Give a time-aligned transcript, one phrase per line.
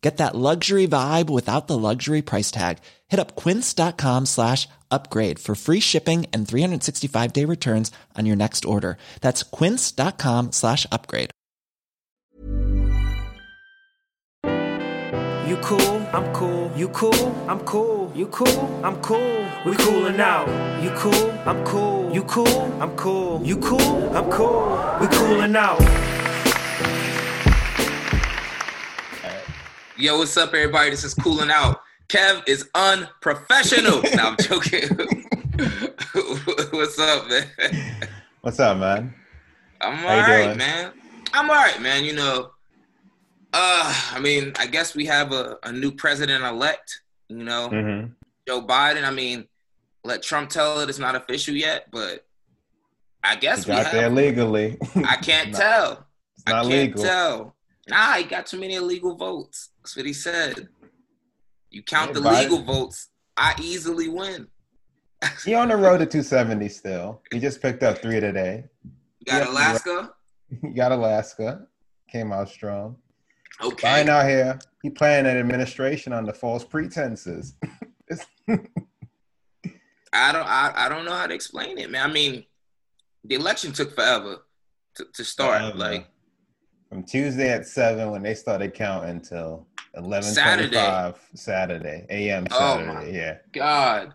[0.00, 2.78] Get that luxury vibe without the luxury price tag.
[3.08, 8.64] Hit up quince.com slash upgrade for free shipping and 365 day returns on your next
[8.64, 8.96] order.
[9.20, 11.30] That's quince.com slash upgrade.
[15.50, 16.70] You cool, I'm cool.
[16.76, 18.12] You cool, I'm cool.
[18.14, 19.48] You cool, I'm cool.
[19.66, 20.48] We coolin' out.
[20.80, 22.12] You cool, I'm cool.
[22.14, 23.42] You cool, I'm cool.
[23.44, 24.78] You cool, I'm cool.
[25.00, 26.19] We coolin' out.
[30.00, 30.88] Yo, what's up, everybody?
[30.88, 31.82] This is cooling out.
[32.08, 34.00] Kev is unprofessional.
[34.14, 34.88] no, I'm joking.
[36.70, 37.44] what's up, man?
[38.40, 39.12] What's up, man?
[39.82, 40.56] I'm all doing?
[40.56, 40.92] man.
[41.34, 42.04] I'm all right, man.
[42.04, 42.50] You know,
[43.52, 47.02] uh, I mean, I guess we have a, a new president elect.
[47.28, 48.06] You know, hmm
[48.48, 49.04] Joe Biden.
[49.04, 49.48] I mean,
[50.02, 52.24] let Trump tell it it's not official yet, but
[53.22, 53.92] I guess we Got have.
[53.92, 54.78] there legally.
[54.96, 56.06] I can't tell.
[56.38, 57.04] It's not I can't legal.
[57.04, 57.54] tell.
[57.90, 59.70] Nah, he got too many illegal votes.
[59.82, 60.68] That's what he said.
[61.70, 64.46] You count Yeah, the Biden- legal votes, I easily win.
[65.44, 67.20] He on the road to 270 still.
[67.32, 68.64] He just picked up three today.
[68.84, 70.14] You got Alaska.
[70.62, 71.66] He got Alaska.
[72.10, 72.96] Came out strong.
[73.62, 73.86] Okay.
[73.86, 74.58] Biden out here.
[74.82, 77.54] He playing an administration under false pretenses.
[80.12, 80.46] I don't.
[80.46, 82.10] I, I don't know how to explain it, man.
[82.10, 82.44] I mean,
[83.22, 84.38] the election took forever
[84.96, 85.60] to, to start.
[85.60, 85.78] Forever.
[85.78, 86.08] Like
[86.90, 89.64] From Tuesday at seven when they started counting till
[89.96, 91.14] 11:25 Saturday.
[91.34, 92.48] Saturday a.m.
[92.50, 92.92] Oh, Saturday.
[92.92, 93.38] my- yeah.
[93.52, 94.12] God,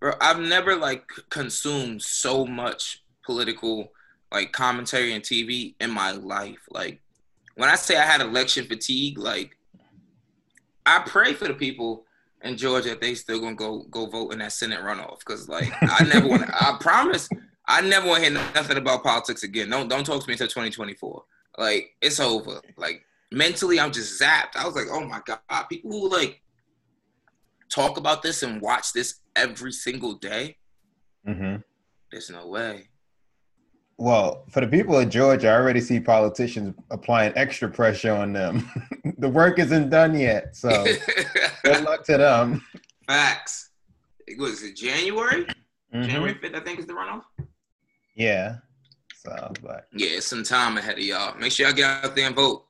[0.00, 3.92] bro, I've never like consumed so much political
[4.32, 6.66] like commentary and TV in my life.
[6.70, 7.02] Like
[7.56, 9.58] when I say I had election fatigue, like
[10.86, 12.06] I pray for the people
[12.42, 15.70] in Georgia that they still gonna go go vote in that Senate runoff because like
[15.82, 16.44] I never want.
[16.48, 17.28] I promise
[17.68, 19.68] I never want to hear nothing about politics again.
[19.68, 21.22] Don't don't talk to me until 2024.
[21.58, 22.60] Like it's over.
[22.76, 24.56] Like mentally, I'm just zapped.
[24.56, 26.40] I was like, oh my god, people who like
[27.70, 30.56] talk about this and watch this every single day.
[31.26, 31.56] hmm
[32.10, 32.88] There's no way.
[33.96, 38.68] Well, for the people of Georgia, I already see politicians applying extra pressure on them.
[39.18, 40.84] the work isn't done yet, so
[41.64, 42.64] good luck to them.
[43.06, 43.70] Facts.
[44.26, 45.46] It was it January?
[45.94, 46.06] Mhm.
[46.06, 47.22] January 5th, I think is the runoff.
[48.16, 48.56] Yeah.
[49.26, 51.36] So, but Yeah, it's some time ahead of y'all.
[51.38, 52.64] Make sure y'all get out there and vote.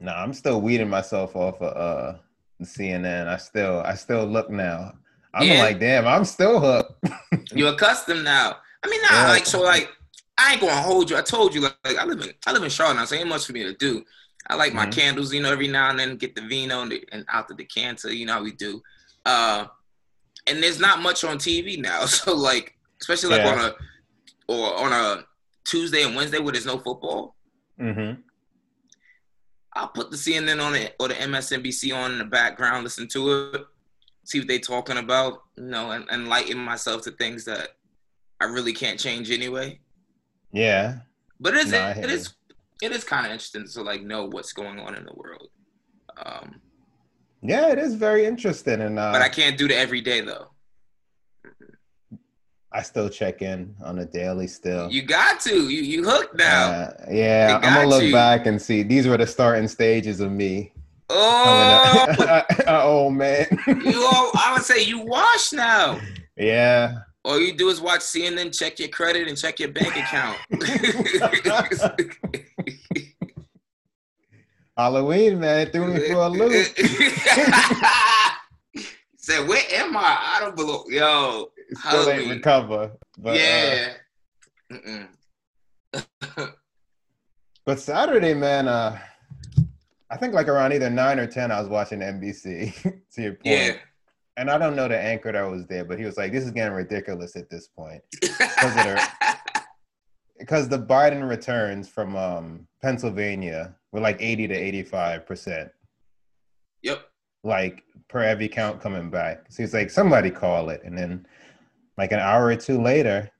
[0.00, 2.18] no, I'm still weeding myself off of uh
[2.62, 3.28] CNN.
[3.28, 4.92] I still, I still look now.
[5.34, 5.58] I'm Yeah.
[5.58, 7.04] like, damn, I'm still hooked.
[7.54, 8.56] You're accustomed now.
[8.84, 9.28] I mean, nah, Yeah.
[9.28, 9.90] like so, like
[10.36, 11.16] I ain't gonna hold you.
[11.16, 13.28] I told you, like, like, I live in I live in Charlotte now, so ain't
[13.28, 14.04] much for me to do.
[14.48, 14.92] I like my Mhm.
[14.92, 17.54] candles, you know, every now and then get the vino and, the, and out the
[17.54, 18.82] decanter, you know how we do.
[19.26, 19.66] Uh,
[20.46, 23.52] and there's not much on TV now, so like, especially like Yeah.
[23.52, 23.74] on a
[24.48, 25.24] or on a
[25.68, 27.36] Tuesday and Wednesday where there's no football.
[27.78, 28.12] hmm
[29.74, 33.52] I'll put the CNN on it or the MSNBC on in the background, listen to
[33.54, 33.64] it,
[34.24, 37.76] see what they're talking about, you know, and and enlighten myself to things that
[38.40, 39.78] I really can't change anyway.
[40.52, 41.00] Yeah.
[41.38, 42.34] But it is no, it, it is
[42.82, 45.48] it is kind of interesting to like know what's going on in the world.
[46.24, 46.60] Um,
[47.42, 50.48] Yeah, it is very interesting, and uh, but I can't do it every day though.
[52.70, 54.90] I still check in on a daily still.
[54.90, 55.68] You got to.
[55.68, 56.70] You you hooked now.
[56.70, 58.12] Uh, yeah, I'm gonna look you.
[58.12, 58.82] back and see.
[58.82, 60.72] These were the starting stages of me.
[61.08, 63.46] oh, oh man.
[63.66, 65.98] you all, I would say you wash now.
[66.36, 66.98] yeah.
[67.24, 70.38] All you do is watch CNN, check your credit, and check your bank account.
[74.78, 76.66] Halloween, man, threw me for a loop.
[79.16, 80.16] Said, where am I?
[80.20, 80.86] I don't belong.
[80.88, 82.92] Yo, Still ain't recover.
[83.18, 83.92] But, uh, yeah.
[84.72, 85.08] Mm-mm.
[87.64, 88.98] but Saturday, man, uh,
[90.10, 92.74] I think like around either nine or ten, I was watching NBC.
[93.12, 93.44] to your point.
[93.44, 93.72] Yeah.
[94.36, 96.52] And I don't know the anchor that was there, but he was like, "This is
[96.52, 98.02] getting ridiculous at this point."
[100.38, 105.70] because the Biden returns from um, Pennsylvania We're like 80 to 85 percent.
[106.82, 107.08] Yep.
[107.42, 109.46] Like per every count coming back.
[109.50, 110.82] So he's like, somebody call it.
[110.84, 111.26] And then
[111.98, 113.30] like an hour or two later,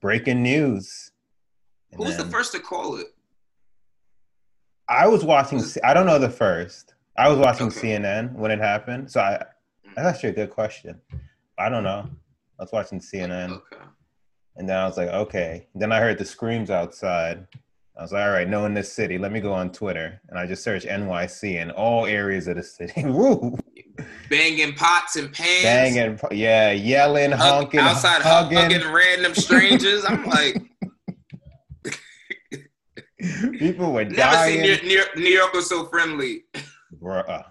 [0.00, 1.10] breaking news.
[1.90, 3.06] And Who was the first to call it?
[4.88, 5.62] I was watching.
[5.82, 6.94] I don't know the first.
[7.16, 7.96] I was watching Okay.
[7.98, 9.10] CNN when it happened.
[9.10, 9.42] So I,
[9.86, 9.94] mm.
[9.96, 11.00] that's actually a good question.
[11.58, 12.08] I don't know.
[12.58, 13.84] I was watching CNN, Okay.
[14.56, 15.68] and then I was like, okay.
[15.74, 17.46] Then I heard the screams outside.
[17.96, 20.46] I was like, all right, knowing this city, let me go on Twitter, and I
[20.46, 23.04] just searched NYC in all areas of the city.
[23.04, 23.58] Woo!
[24.30, 25.62] Banging pots and pans.
[25.62, 28.58] Banging, yeah, yelling, honking, outside hugging.
[28.58, 30.04] hugging random strangers.
[30.06, 30.56] I'm like,
[33.58, 34.62] People were never dying.
[34.64, 36.44] seen New, New, New York was so friendly.
[37.02, 37.44] Bruh.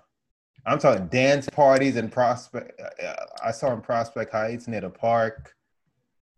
[0.66, 2.80] I'm talking dance parties in Prospect.
[2.82, 3.14] uh,
[3.44, 5.54] I saw in Prospect Heights near the park.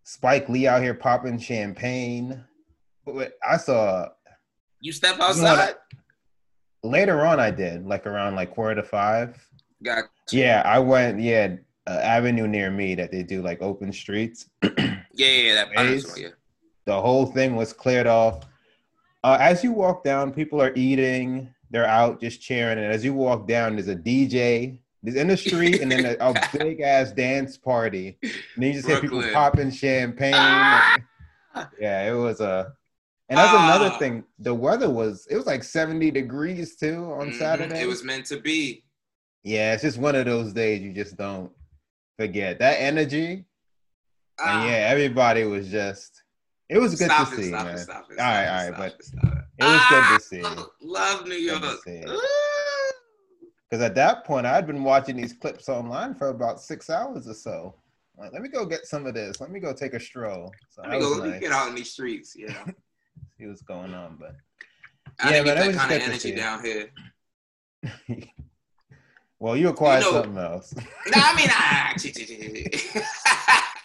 [0.04, 2.44] Spike Lee out here popping champagne.
[3.48, 4.08] I saw
[4.82, 5.76] You step You know outside.
[6.84, 7.40] later on.
[7.40, 9.36] I did like around like quarter to five.
[9.84, 11.20] Got Yeah, I went.
[11.20, 11.56] Yeah,
[11.88, 14.50] uh, avenue near me that they do like open streets.
[14.64, 16.04] yeah, yeah, that I know Ways.
[16.04, 16.30] this one, yeah.
[16.86, 18.44] the whole thing was cleared off.
[19.24, 21.54] Uh, as you walk down, people are eating.
[21.72, 22.78] They're out just cheering.
[22.80, 24.80] And as you walk down, there's a DJ.
[25.04, 28.18] There's in the street, and then a, a big ass dance party.
[28.22, 30.34] And then you just hear people popping champagne.
[30.36, 30.98] Ah!
[31.80, 32.74] Yeah, it was a.
[33.30, 33.98] And that's another Ah.
[33.98, 34.24] thing.
[34.40, 35.28] The weather was.
[35.30, 37.82] It was like 70 degrees too on Mhm, Saturday.
[37.82, 38.84] It was meant to be.
[39.44, 41.52] Yeah, it's just one of those days you just don't
[42.18, 43.46] forget that energy.
[44.40, 46.24] Ah, And yeah, everybody was just.
[46.70, 47.76] It was good to it, see, stop man.
[47.76, 48.20] it, stop it.
[48.20, 49.44] All right, all it, but it, stop it.
[49.58, 50.42] it was good Ah, to see.
[50.42, 51.80] Love, love New Good York.
[53.70, 57.34] Because at that point, I'd been watching these clips online for about six hours or
[57.34, 57.76] so.
[58.18, 59.40] Like, let me go get some of this.
[59.40, 60.54] Let me go take a stroll.
[60.70, 61.10] So Let me go.
[61.12, 61.40] Let me nice.
[61.40, 62.36] get out in these streets.
[62.38, 62.66] Yeah.
[63.38, 64.36] See what's going on, but
[65.20, 66.36] I Yeah, but was that kind of to energy see.
[66.36, 66.90] down here.
[69.40, 70.74] well, you acquired You know- something else.
[70.76, 71.96] No, I mean, I,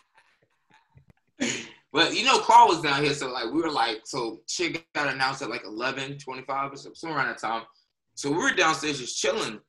[1.93, 5.13] but you know, Carl was down here, so like we were like, so shit got
[5.13, 7.63] announced at like 11, 25 or something, somewhere around that time.
[8.15, 9.61] So we were downstairs just chilling,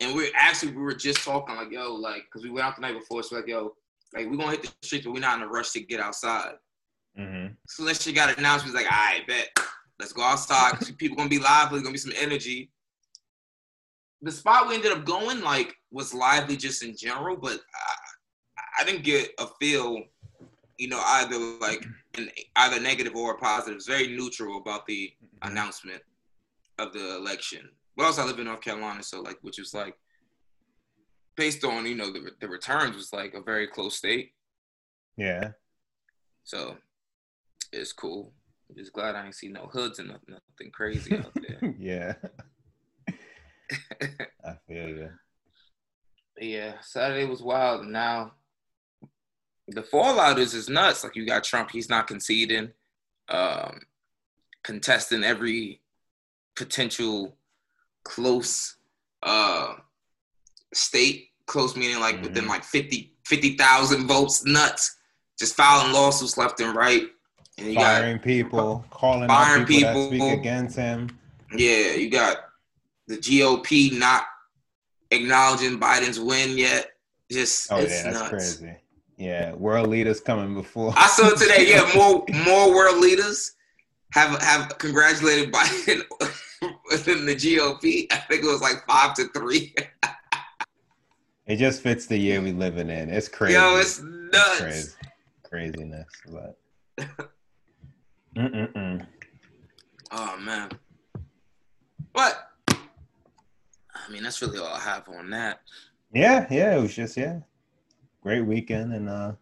[0.00, 2.76] and we are actually we were just talking like, yo, like, cause we went out
[2.76, 3.74] the night before, so like, yo,
[4.14, 6.54] like we gonna hit the streets, but we're not in a rush to get outside.
[7.16, 9.48] hmm So that shit got announced, we was like, all right, bet,
[9.98, 10.72] let's go outside.
[10.98, 12.70] people gonna be lively, gonna be some energy.
[14.22, 18.84] The spot we ended up going like was lively just in general, but I, I
[18.84, 20.02] didn't get a feel,
[20.78, 21.84] you know, either like
[22.16, 23.76] an, either negative or positive.
[23.76, 25.50] It's very neutral about the mm-hmm.
[25.50, 26.02] announcement
[26.78, 27.68] of the election.
[27.96, 29.94] But also, I live in North Carolina, so like, which was like
[31.36, 34.32] based on you know the the returns was like a very close state.
[35.16, 35.52] Yeah.
[36.44, 36.76] So
[37.72, 38.32] it's cool.
[38.68, 41.74] I'm just glad I ain't see no hoods and nothing, nothing crazy out there.
[41.78, 42.14] yeah.
[44.44, 45.10] I feel you.
[46.40, 47.86] Yeah, Saturday was wild.
[47.86, 48.32] Now
[49.66, 51.04] the fallout is is nuts.
[51.04, 52.70] Like you got Trump, he's not conceding,
[53.28, 53.80] um,
[54.62, 55.80] contesting every
[56.56, 57.36] potential
[58.04, 58.76] close
[59.24, 59.74] uh,
[60.72, 62.48] state, close meaning like within Mhm.
[62.48, 64.96] like 50 50,000 votes, nuts,
[65.38, 67.02] just filing lawsuits left and right.
[67.58, 71.18] And you got Firing people, calling Firing out people, that speak against him.
[71.54, 72.47] Yeah, you got
[73.08, 74.24] the GOP not
[75.10, 76.92] acknowledging Biden's win yet.
[77.30, 78.56] Just Oh it's yeah, that's nuts.
[78.58, 78.76] crazy.
[79.16, 80.94] Yeah, world leaders coming before.
[80.96, 83.52] I saw today, yeah, more more world leaders
[84.12, 86.02] have have congratulated Biden
[86.90, 88.06] within the GOP.
[88.12, 89.74] I think it was like five to three.
[91.46, 93.08] It just fits the year we living in.
[93.08, 93.54] It's crazy.
[93.54, 94.60] Yo, it's It's nuts.
[94.60, 94.92] crazy.
[95.44, 96.58] Craziness, but.
[98.36, 99.06] Mm-mm-mm.
[100.12, 100.70] Oh man.
[102.12, 102.47] But
[104.08, 105.60] I mean that's really all I have on that.
[106.12, 107.40] Yeah, yeah, it was just yeah,
[108.22, 109.32] great weekend, and uh,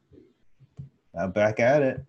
[1.18, 2.04] I'm back at it.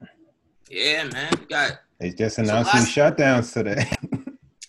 [0.69, 1.31] Yeah, man.
[1.39, 3.89] We got They just announced last- shutdowns today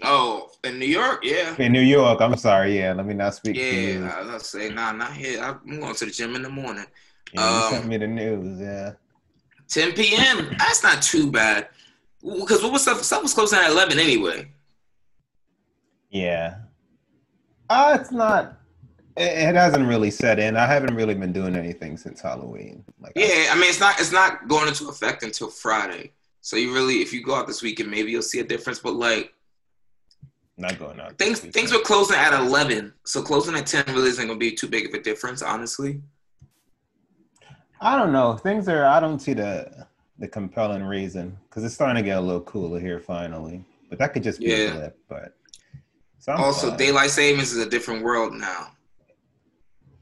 [0.02, 1.54] oh in New York, yeah.
[1.58, 2.20] in New York.
[2.20, 2.92] I'm sorry, yeah.
[2.92, 4.00] Let me not speak to you.
[4.04, 5.40] Yeah, I was say, nah, not here.
[5.42, 6.84] I'm going to the gym in the morning.
[7.32, 8.60] Yeah, you um, sent me the news.
[8.60, 8.92] Yeah,
[9.68, 10.54] 10 p.m.
[10.58, 11.68] That's not too bad.
[12.22, 13.02] Because what was stuff?
[13.02, 14.50] Stuff was closing at 11 anyway.
[16.10, 16.58] yeah.
[17.70, 18.58] Uh, it's not.
[19.16, 20.56] It, it hasn't really set in.
[20.56, 22.84] I haven't really been doing anything since Halloween.
[23.00, 26.12] Like, Yeah, I mean it's not it's not going into effect until Friday.
[26.40, 28.78] So you really, if you go out this weekend, maybe you'll see a difference.
[28.78, 29.34] But like
[30.56, 31.16] not going out.
[31.18, 32.92] things, things were closing at 11.
[33.04, 36.00] So closing at 10 really isn't going to be too big of a difference, honestly.
[37.80, 38.34] I don't know.
[38.36, 38.84] Things are.
[38.84, 39.86] I don't see the
[40.18, 43.64] the compelling reason because it's starting to get a little cooler here finally.
[43.88, 44.56] but that could just be Yeah.
[44.56, 44.98] a blip.
[45.08, 45.34] But
[46.28, 48.72] so I'm Also, daylight savings is a different world now.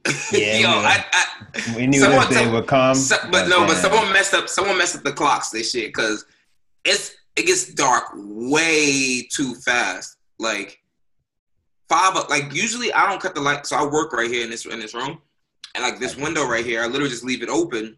[0.33, 0.69] Yeah, Yo.
[0.69, 2.95] I, I, we knew someone- this day would come.
[2.97, 4.49] so- but no, but someone messed up.
[4.49, 5.51] Someone messed up the clocks.
[5.51, 6.25] This shit because
[6.85, 10.17] it's it gets dark way too fast.
[10.39, 10.81] Like
[11.89, 12.15] five.
[12.29, 14.79] like usually I don't cut the light, so I work right here in this in
[14.81, 15.21] this room,
[15.75, 17.97] and like this window right here, I literally just leave it open,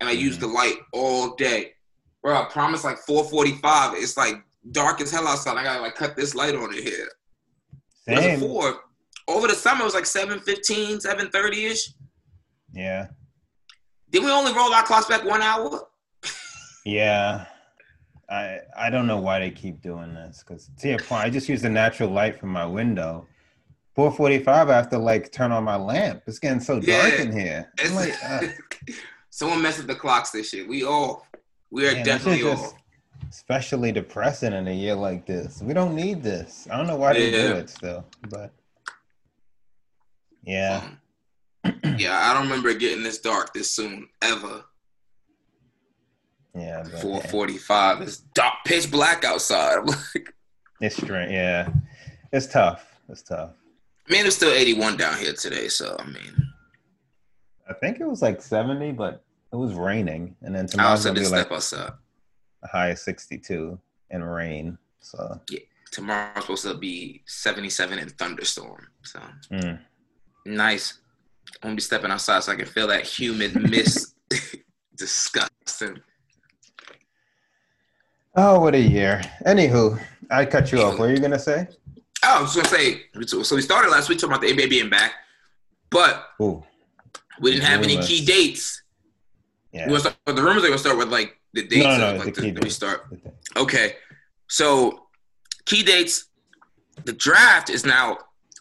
[0.00, 0.40] and I use Mhm.
[0.40, 1.74] the light all day.
[2.22, 4.36] Bro, I promise, like four forty five, it's like
[4.72, 5.56] dark as hell outside.
[5.56, 7.08] I gotta like cut this light on it here.
[8.06, 8.40] Is it Same.
[8.40, 8.80] for?
[9.28, 11.94] Over the summer, it was like 7.15, 7.30ish.
[12.72, 13.08] Yeah,
[14.10, 15.88] Did we only roll our clocks back one hour?
[16.84, 17.46] yeah.
[18.28, 21.48] I I don't know why they keep doing this because to your point, I just
[21.48, 23.26] use the natural light from my window.
[23.96, 26.22] 4:45, I have to like turn on my lamp.
[26.28, 27.72] It's getting so dark in here.
[27.92, 28.42] Like, uh,
[29.30, 30.66] Someone messed with the clocks this year.
[30.68, 31.26] We all,
[31.70, 32.78] we are man, definitely just all.
[33.30, 35.62] Especially depressing in a year like this.
[35.62, 36.66] We don't need this.
[36.70, 38.52] I don't know why they do it still, but
[40.42, 40.82] yeah.
[41.64, 44.64] Um, yeah, I don't remember getting this dark this soon ever.
[46.54, 48.00] Yeah, four forty-five.
[48.00, 49.78] It's dark, pitch black outside.
[50.14, 50.34] Like,
[50.80, 51.30] It's strange.
[51.30, 51.68] Yeah,
[52.32, 52.86] it's tough.
[53.08, 53.50] It's tough.
[54.08, 55.68] man, it's still eighty-one down here today.
[55.68, 56.52] So I mean,
[57.68, 59.22] I think it was like 70, but
[59.52, 61.92] it was raining, and then I tomorrow's also gonna be like step outside.
[62.66, 63.78] High of 62
[64.10, 64.78] and rain.
[65.00, 68.88] So yeah, Tomorrow's supposed to be seventy-seven and thunderstorm.
[69.02, 69.78] So mm.
[70.46, 70.98] nice.
[71.62, 74.14] I'm gonna be stepping outside so I can feel that humid mist.
[74.96, 75.98] Disgusting.
[78.36, 79.22] oh, what a year.
[79.46, 80.00] Anywho,
[80.30, 80.98] I cut you off.
[80.98, 81.66] What were you gonna say?
[82.22, 83.02] Oh, I was gonna say.
[83.42, 85.14] So we started last week talking about the NBA being back,
[85.88, 86.62] but Ooh,
[87.40, 88.82] we didn't have any key dates.
[89.72, 89.90] yeah.
[89.90, 90.62] We start the rumors.
[90.62, 91.84] Are gonna start with like the dates.
[91.84, 92.74] no, no, like the the, we dates.
[92.74, 93.06] start.
[93.56, 93.94] Okay,
[94.48, 95.06] so
[95.66, 96.26] key dates.
[97.04, 98.18] The draft is now.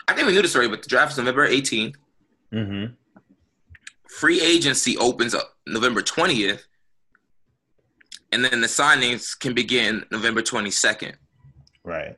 [0.07, 1.95] I think we knew this already, but the draft is November 18th.
[2.53, 2.93] Mm-hmm.
[4.09, 6.61] Free agency opens up November 20th,
[8.31, 11.13] and then the signings can begin November 22nd.
[11.83, 12.17] Right.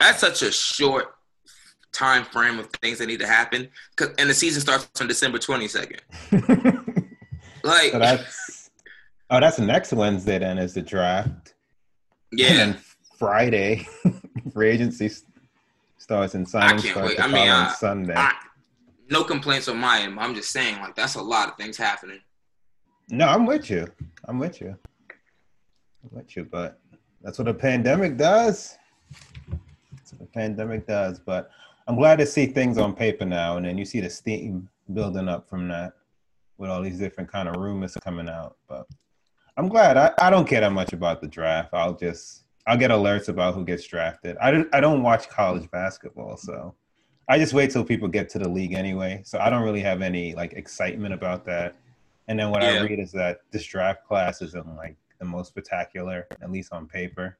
[0.00, 1.14] That's such a short
[1.92, 3.68] time frame of things that need to happen,
[4.18, 6.00] and the season starts on December 22nd.
[7.66, 8.45] Like, so that's
[9.30, 10.38] oh, that's next Wednesday.
[10.38, 11.54] Then is the draft.
[12.32, 12.78] And yeah, then
[13.18, 13.86] Friday,
[14.52, 15.10] free agency
[15.98, 17.16] starts and I signing can't starts wait.
[17.18, 18.14] the I mean, following I- Sunday.
[18.16, 18.32] I,
[19.08, 20.18] no complaints on my end.
[20.18, 22.20] I'm just saying, like, that's a lot of things happening.
[23.08, 23.86] No, I'm with you.
[24.24, 24.76] I'm with you.
[25.10, 26.80] I'm with you, but
[27.22, 28.76] that's what a pandemic does.
[29.92, 31.20] That's what a pandemic does.
[31.20, 31.50] But
[31.86, 35.28] I'm glad to see things on paper now, and then you see the steam building
[35.28, 35.92] up from that
[36.58, 38.56] with all these different kind of rumors coming out.
[38.68, 38.86] But
[39.56, 39.96] I'm glad.
[39.96, 41.70] I, I don't care that much about the draft.
[41.72, 44.36] I'll just I'll get alerts about who gets drafted.
[44.38, 46.74] I don't I don't watch college basketball, so
[47.28, 49.22] I just wait till people get to the league anyway.
[49.24, 51.74] So I don't really have any like excitement about that.
[52.28, 56.26] And then what I read is that this draft class isn't like the most spectacular,
[56.42, 57.38] at least on paper.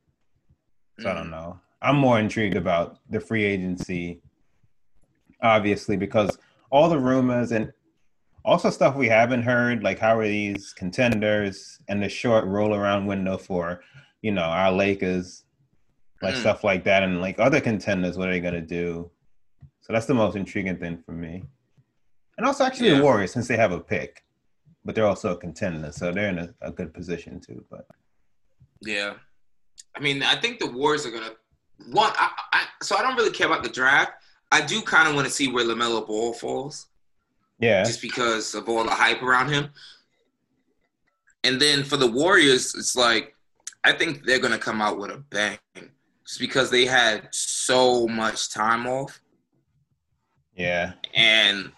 [0.98, 1.16] So I Mm.
[1.16, 1.60] don't know.
[1.82, 4.22] I'm more intrigued about the free agency,
[5.42, 6.38] obviously, because
[6.70, 7.72] all the rumors and
[8.46, 13.04] also stuff we haven't heard, like how are these contenders and the short roll around
[13.04, 13.82] window for,
[14.22, 15.44] you know, our Lakers,
[16.22, 16.40] like Mm.
[16.40, 19.10] stuff like that, and like other contenders, what are they gonna do?
[19.80, 21.44] So that's the most intriguing thing for me.
[22.38, 22.98] And also actually Yeah.
[22.98, 24.24] the Warriors, since they have a pick,
[24.84, 27.64] but they're also a contender, so they're in a, a good position too.
[27.68, 27.86] But
[28.80, 29.14] Yeah,
[29.96, 31.34] I mean, I think the Warriors are gonna
[31.88, 32.12] one.
[32.16, 34.12] I, I, so I don't really care about the draft.
[34.52, 36.86] I do kind of want to see where LaMelo Ball falls,
[37.58, 39.70] yeah, just because of all the hype around him.
[41.44, 43.34] And then for the Warriors, it's like
[43.84, 45.58] I think they're gonna come out with a bang,
[46.26, 49.20] just because they had so much time off,
[50.56, 50.92] yeah.
[51.14, 51.70] and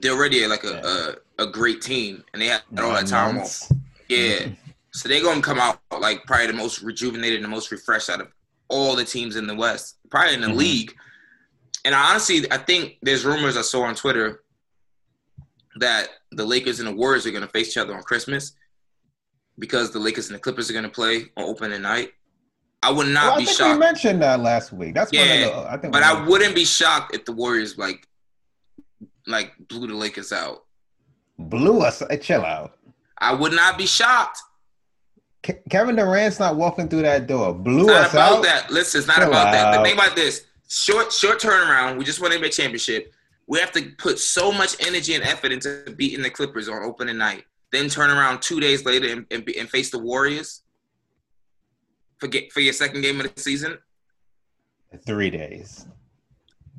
[0.00, 3.70] they're already like a a, a great team, and they had all that time off.
[4.08, 4.48] Yeah.
[4.92, 8.20] So they're gonna come out like probably the most rejuvenated and the most refreshed out
[8.20, 8.28] of
[8.68, 10.56] all the teams in the West, probably in the Mhm.
[10.56, 10.96] league.
[11.84, 14.42] And honestly, I think there's rumors I saw on Twitter
[15.80, 18.52] that the Lakers and the Warriors are gonna face each other on Christmas
[19.58, 22.10] because the Lakers and the Clippers are gonna play on opening night.
[22.82, 24.94] I would not Well, I be think we shocked, mentioned that last week.
[24.94, 25.70] That's one Yeah, of the.
[25.72, 28.06] I think, but I wouldn't be shocked if the Warriors like
[29.26, 30.64] like blew the Lakers out.
[31.38, 32.00] blew us.
[32.02, 32.76] uh, Chill out.
[33.18, 34.38] I would not be shocked.
[35.42, 37.54] Ke- Kevin Durant's not walking through that door.
[37.54, 38.42] Blew It's not us about out.
[38.44, 38.70] that.
[38.70, 39.76] Listen, it's not Chill about that.
[39.76, 41.98] The thing about this short short turnaround.
[41.98, 43.12] We just won NBA championship.
[43.50, 47.18] We have to put so much energy and effort into beating the Clippers on opening
[47.18, 47.42] night.
[47.72, 50.62] Then turn around two days later and, and, be- and face the Warriors.
[52.18, 53.76] for get, for your second game of the season?
[55.04, 55.84] Three days.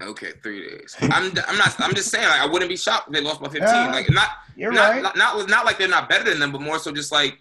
[0.02, 0.96] Okay, three days.
[1.02, 1.76] I'm I'm not.
[1.80, 2.26] I'm just saying.
[2.26, 3.62] Like, I wouldn't be shocked if they lost by 15.
[3.62, 4.30] Yeah, like not.
[4.56, 5.04] You're not, right.
[5.04, 7.38] not, not not like they're not better than them, but more so just like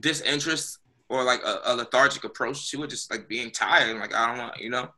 [0.00, 3.96] disinterest or like a, a lethargic approach to it, just like being tired.
[3.98, 4.90] Like I don't want, you know.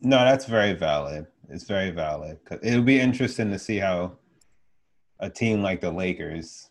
[0.00, 1.26] No, that's very valid.
[1.48, 2.38] It's very valid.
[2.62, 4.12] It'll be interesting to see how
[5.20, 6.70] a team like the Lakers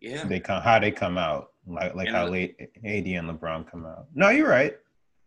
[0.00, 0.24] Yeah.
[0.24, 4.06] they come how they come out, like like how late AD and LeBron come out.
[4.14, 4.76] No, you're right.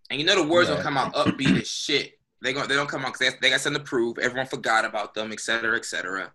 [0.09, 0.75] And you know the words Yeah.
[0.75, 2.13] don't come out upbeat as shit.
[2.43, 2.65] They go.
[2.67, 4.19] They don't come out because they, they got something to prove.
[4.19, 6.31] Everyone forgot about them, et cetera, et cetera.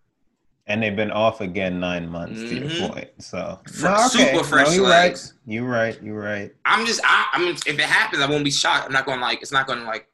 [0.66, 2.88] And they've been off again nine months to your Mhm.
[2.90, 3.10] point.
[3.22, 4.08] So Fr- no, okay.
[4.32, 5.34] super fresh no, you're legs.
[5.46, 5.54] right.
[5.54, 6.02] You're right.
[6.02, 6.52] You're right.
[6.64, 7.00] I'm just.
[7.04, 8.86] I, I mean, if it happens, I won't be shocked.
[8.86, 9.42] I'm not going to like.
[9.42, 10.08] It's not going to like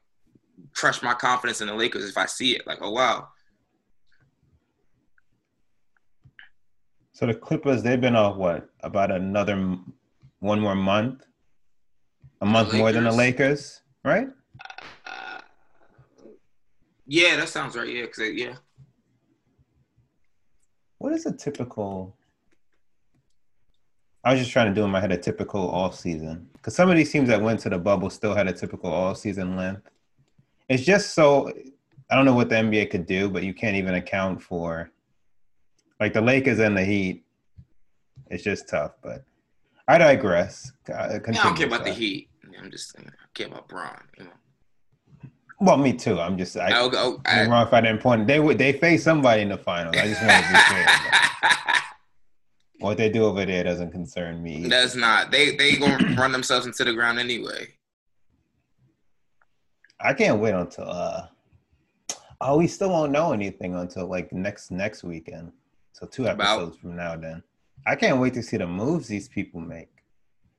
[0.73, 2.65] crush my confidence in the Lakers if I see it.
[2.65, 3.29] Like, oh wow.
[7.19, 9.77] So the Clippers, they've been off what about another
[10.39, 11.25] one more month,
[12.39, 14.29] a month more than the Lakers, right?
[15.05, 15.39] Uh,
[17.05, 17.89] yeah, that sounds right.
[17.89, 18.53] Yeah, because yeah.
[20.99, 22.15] What is a typical?
[24.23, 26.89] I was just trying to do in my head a typical off season because some
[26.89, 29.89] of these teams that went to the bubble still had a typical off season length.
[30.69, 31.51] It's just so
[32.09, 34.91] I don't know what the NBA could do, but you can't even account for
[35.99, 37.23] like the Lakers and the Heat.
[38.29, 39.23] It's just tough, but
[39.87, 40.71] I digress.
[40.87, 41.91] Uh, I don't care about the.
[41.91, 42.29] Heat.
[42.59, 42.95] I'm just.
[42.97, 43.99] I care about Bron.
[44.17, 45.29] You know.
[45.59, 46.19] Well, me too.
[46.19, 47.19] I'm just I, I'll go.
[47.25, 48.27] I'm wrong if I didn't point.
[48.27, 49.95] They would they face somebody in the finals.
[49.97, 51.65] I just want to be clear.
[52.79, 54.57] what they do over there doesn't concern me.
[54.57, 54.69] either.
[54.69, 55.31] That's not.
[55.31, 57.67] They they gonna run themselves into the ground anyway.
[60.01, 61.27] I can't wait until uh
[62.41, 65.51] oh we still won't know anything until like next next weekend.
[65.93, 66.59] So two About?
[66.59, 67.43] episodes from now then.
[67.85, 69.89] I can't wait to see the moves these people make.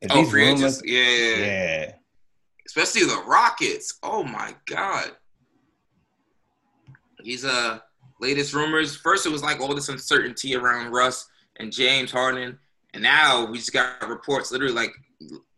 [0.01, 0.83] If Oh, these free rumors-.
[0.85, 1.93] Yeah, yeah, yeah.
[2.67, 3.99] Especially the Rockets.
[4.03, 5.13] Oh my god.
[7.23, 7.79] These uh
[8.21, 8.97] latest rumors.
[8.97, 12.59] First, it was like all this uncertainty around Russ and James Harden,
[12.95, 14.93] and now we just got reports literally like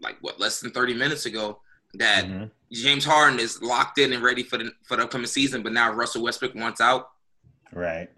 [0.00, 1.61] like what less than thirty minutes ago
[1.94, 2.50] that Mhm.
[2.72, 5.92] James Harden is locked in and ready for the for the upcoming season, but now
[5.92, 7.11] Russell Westbrook wants out.
[7.72, 8.08] Right.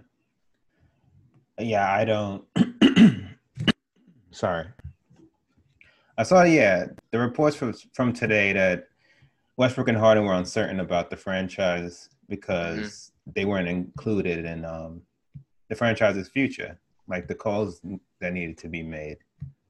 [1.59, 2.45] Yeah, I don't.
[4.31, 4.67] Sorry.
[6.17, 8.89] I saw, yeah, the reports from from today that
[9.57, 15.03] Westbrook and Harden were uncertain about the franchise because they weren't included in um,
[15.69, 17.81] the franchise's future, like the calls
[18.21, 19.19] that needed to be made.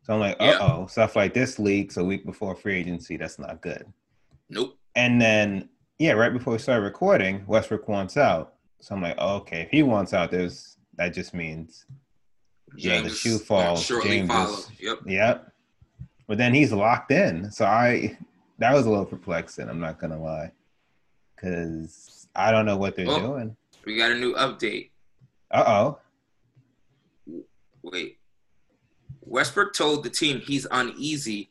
[0.02, 0.58] So I'm like, uh Yeah.
[0.60, 3.16] oh, stuff like this leaks a week before free agency.
[3.16, 3.86] That's not good.
[4.50, 4.78] Nope.
[4.96, 8.54] And then, yeah, right before we started recording, Westbrook wants out.
[8.80, 11.86] So I'm like, oh, okay, if he wants out, there's that just means,
[12.76, 13.86] Yeah, the shoe falls.
[13.88, 14.98] James is- Yep.
[15.06, 15.52] yep.
[16.26, 17.50] But then he's locked in.
[17.50, 18.16] So I,
[18.58, 19.68] that was a little perplexing.
[19.68, 20.52] I'm not gonna lie,
[21.34, 23.20] because I don't know what they're Oh.
[23.20, 23.56] doing.
[23.84, 24.90] We got a new update.
[25.50, 25.98] Uh oh.
[27.82, 28.18] Wait.
[29.20, 31.50] Westbrook told the team he's uneasy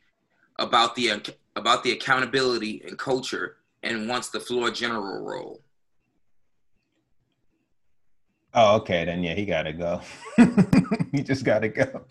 [0.60, 1.08] about the
[1.56, 5.62] about the accountability and culture and wants the floor general role.
[8.54, 9.06] Oh, okay.
[9.06, 10.02] Then yeah, he gotta go.
[11.12, 12.06] he just gotta go.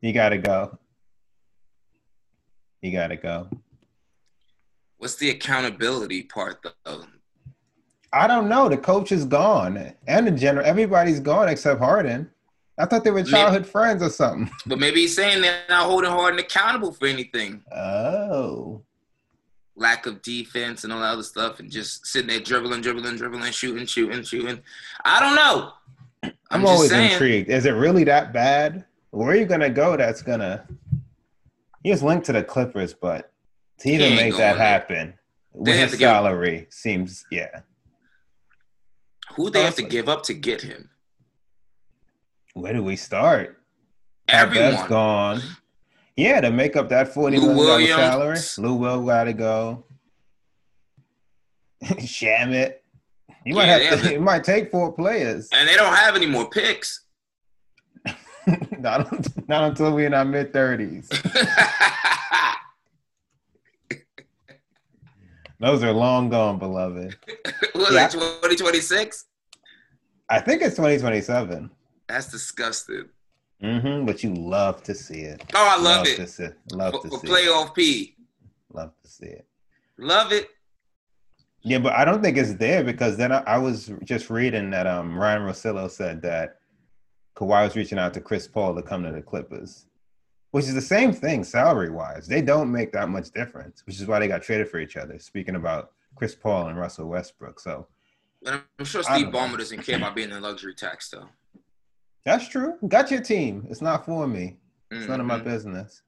[0.00, 0.78] He gotta go.
[2.80, 3.48] He gotta go.
[4.98, 7.04] What's the accountability part though?
[8.12, 8.68] I don't know.
[8.68, 10.66] The coach is gone, and the general.
[10.66, 12.30] Everybody's gone except Harden.
[12.80, 14.50] I thought they were Maybe- childhood friends or something.
[14.66, 17.62] But maybe he's saying they're not holding Harden accountable for anything.
[17.74, 18.82] Oh,
[19.76, 23.50] Lack of defense and all that other stuff, and just sitting there dribbling, dribbling, dribbling,
[23.52, 24.60] shooting, shooting, shooting.
[25.04, 25.72] I don't know.
[26.22, 27.12] I'm, I'm, always saying.
[27.12, 27.48] intrigued.
[27.48, 28.84] Is it really that bad?
[29.10, 29.96] Where are you gonna go?
[29.96, 30.66] That's gonna.
[31.82, 33.32] He was linked to the Clippers, but
[33.78, 35.14] to He even ain't make that happen
[35.52, 37.60] with his give- salary seems yeah.
[39.34, 40.90] Who they have to give up to get him?
[42.54, 43.56] Where do we start?
[44.28, 44.88] Everyone.
[44.88, 45.40] gone.
[46.16, 49.84] Yeah, to make up that forty Lou million dollar salary, Lou will gotta go.
[51.84, 52.74] Shamet.
[53.46, 54.14] You might Yeah, have to.
[54.14, 55.48] It might take four players.
[55.52, 57.04] And they don't have any more picks.
[58.78, 59.10] not,
[59.48, 61.08] not until we're in our mid thirties.
[65.58, 67.16] Those are long gone, beloved.
[67.74, 68.06] what Yeah.
[68.06, 69.26] it, 2026?
[70.30, 71.70] I think it's twenty twenty seven.
[72.10, 73.08] That's disgusting.
[73.62, 74.06] Mm-hmm.
[74.06, 75.42] But you love to see it.
[75.54, 76.28] Oh, I love, To it.
[76.30, 77.30] see, love For, to for see it.
[77.48, 78.16] playoff P.
[78.72, 79.46] Love to see it.
[79.98, 80.48] Love it.
[81.62, 84.86] Yeah, but I don't think it's there because then I, I was just reading that
[84.86, 86.56] um Ryan Russillo said that
[87.36, 89.86] Kawhi was reaching out to Chris Paul to come to the Clippers.
[90.52, 92.26] which is the same thing salary wise.
[92.26, 95.18] They don't make that much difference, which is why they got traded for each other.
[95.18, 97.86] Speaking about Chris Paul and Russell Westbrook, so
[98.46, 99.26] And I'm sure Steve.
[99.28, 101.28] Ballmer doesn't care about being in luxury tax though.
[102.24, 102.74] That's true.
[102.88, 103.66] Got your team.
[103.70, 104.58] It's not for me.
[104.90, 105.44] It's none of my Mhm.
[105.44, 106.02] business.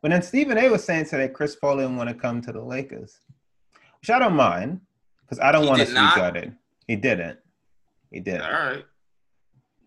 [0.00, 0.68] But then Stephen A.
[0.68, 3.18] was saying today Chris Paul didn't want to come to the Lakers,
[4.00, 4.80] which I don't mind
[5.22, 6.16] because I don't want to not?
[6.16, 6.56] gutted.
[6.86, 7.38] He didn't.
[8.10, 8.42] He didn't.
[8.42, 8.86] All right,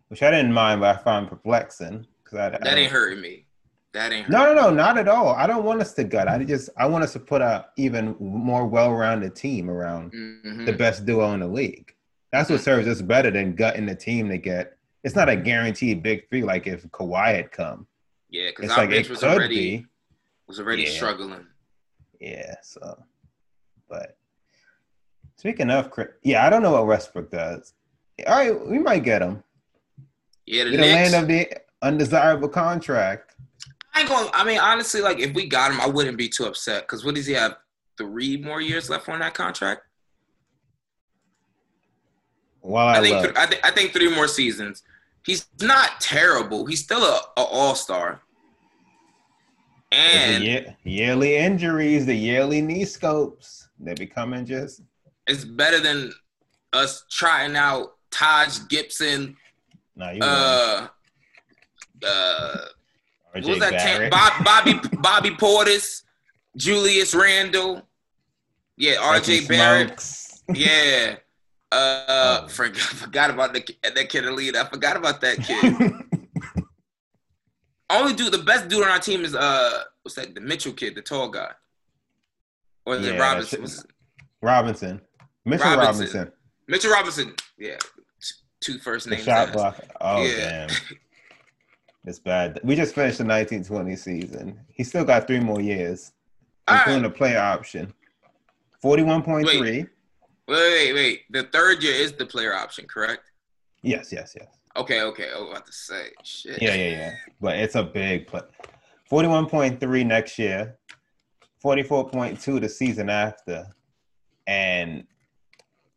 [0.10, 3.48] Which I didn't mind, but I found perplexing because I, I that ain't hurting me.
[3.94, 4.30] That ain't.
[4.30, 5.30] No, no, no, not at all.
[5.30, 6.28] I don't want us to gut.
[6.28, 10.74] I just I want us to put a even more well-rounded team around hmm the
[10.74, 11.96] best duo in the league.
[12.32, 14.78] That's what serves us better than gutting the team to get.
[15.04, 17.88] It's not a guaranteed big three like if Kawhi had come.
[18.30, 19.86] Yeah, because our like bench it was already be.
[20.48, 20.90] was already Yeah.
[20.92, 21.46] struggling.
[22.20, 22.56] Yeah.
[22.62, 23.04] So,
[23.90, 24.16] but
[25.38, 25.92] speaking of,
[26.24, 27.74] yeah, I don't know what Westbrook does.
[28.28, 29.44] All right, we might get him.
[30.46, 31.50] Yeah, the the land of the
[31.82, 33.36] undesirable contract.
[33.94, 34.30] I ain't going.
[34.34, 36.84] I mean, honestly, like if we got him, I wouldn't be too upset.
[36.84, 37.58] Because what does he have?
[37.98, 39.82] Three more years left on that contract.
[42.62, 43.22] While I, I think.
[43.22, 44.84] look, I, think I think three more seasons.
[45.26, 46.66] He's not terrible.
[46.66, 48.22] He's still a, a all star.
[49.92, 54.82] And year, yearly injuries, the yearly knee scopes, they're becoming just
[55.28, 56.12] it's better than
[56.74, 59.36] us trying out Taj Gibson.
[59.96, 60.12] nah.
[60.12, 60.88] You Uh,
[62.06, 62.58] uh,
[63.34, 63.80] what was that?
[63.80, 66.04] Tam- Bob, Bobby Bobby Portis,
[66.56, 67.88] Julius Randle.
[68.78, 69.48] Yeah, R.J.
[69.48, 70.04] Barrett.
[70.54, 71.16] Yeah.
[71.72, 72.48] Uh, Oh.
[72.50, 74.56] forgot, forgot about the, that kid Elite.
[74.56, 76.64] I forgot about that kid.
[77.90, 80.34] Only dude, the best dude on our team is uh, what's that?
[80.34, 81.52] The Mitchell kid, the tall guy.
[82.86, 83.50] Or is Yeah, it Robinson?
[83.50, 83.92] shit- Was it-
[84.42, 85.02] Robinson,
[85.46, 85.88] Mitchell Robinson.
[86.08, 86.32] Robinson,
[86.68, 87.36] Mitchell Robinson.
[87.58, 87.78] Yeah,
[88.62, 89.80] two first the shot block.
[90.00, 90.68] Oh Yeah.
[90.68, 90.78] damn,
[92.06, 92.60] it's bad.
[92.64, 94.60] We just finished the 1920 season.
[94.74, 96.12] He still got three more years,
[96.68, 97.12] All including right.
[97.12, 97.94] a player option.
[98.84, 99.88] 41.3.
[100.52, 101.22] Wait, wait, wait.
[101.30, 103.32] The third year is the player option, correct?
[103.84, 104.50] Yes, yes, yes.
[104.76, 105.30] Okay, okay.
[105.34, 106.62] I was about to say shit.
[106.62, 107.14] Yeah, yeah, yeah.
[107.40, 108.42] But it's a big play.
[109.10, 110.78] 41.3 next year,
[111.64, 113.66] 44.2 the season after,
[114.46, 115.06] and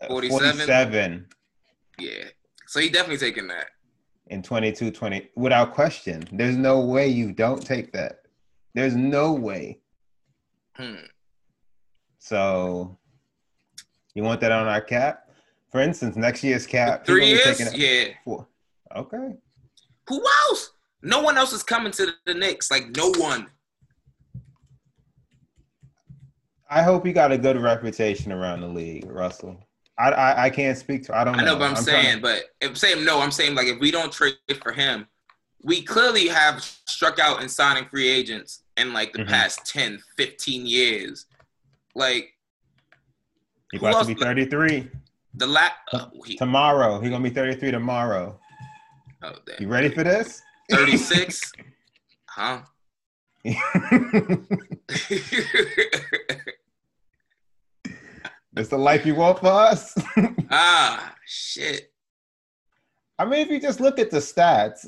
[0.00, 0.52] uh, 47?
[0.52, 1.26] 47
[1.98, 2.10] Yeah.
[2.68, 3.66] So he definitely taking that.
[4.28, 6.22] in 22 20 without question.
[6.30, 8.20] There's no way you don't take that.
[8.74, 9.80] There's no way.
[10.76, 11.06] Hmm.
[12.18, 12.98] So
[14.14, 15.30] you want that on our cap?
[15.70, 17.04] For instance, next year's cap.
[17.04, 17.74] Three years?
[17.76, 18.14] Yeah.
[18.24, 18.46] Four.
[18.94, 19.34] Okay.
[20.08, 20.70] Who else?
[21.02, 22.70] No one else is coming to the Knicks.
[22.70, 23.48] Like no one.
[26.70, 29.58] I hope you got a good reputation around the league, Russell.
[29.98, 31.16] I I, I can't speak to.
[31.16, 31.42] I don't know.
[31.42, 33.78] I know, but I'm, trying saying, to- but if saying no, I'm saying like if
[33.80, 35.06] we don't trade for him,
[35.62, 39.28] we clearly have struck out in signing free agents in like the Mhm.
[39.28, 41.26] past 10, 15 years.
[41.94, 42.33] Like
[43.72, 44.90] He who about else- to be 33
[45.36, 47.00] the la uh, he, tomorrow.
[47.00, 48.38] He gonna be 33 tomorrow.
[49.22, 49.56] oh, damn.
[49.60, 50.40] You ready for this?
[50.70, 51.52] 36?
[52.28, 52.60] huh?
[58.56, 59.94] It's the life you want for us.
[60.50, 61.92] ah, shit.
[63.18, 64.82] I mean, if you just look at the stats,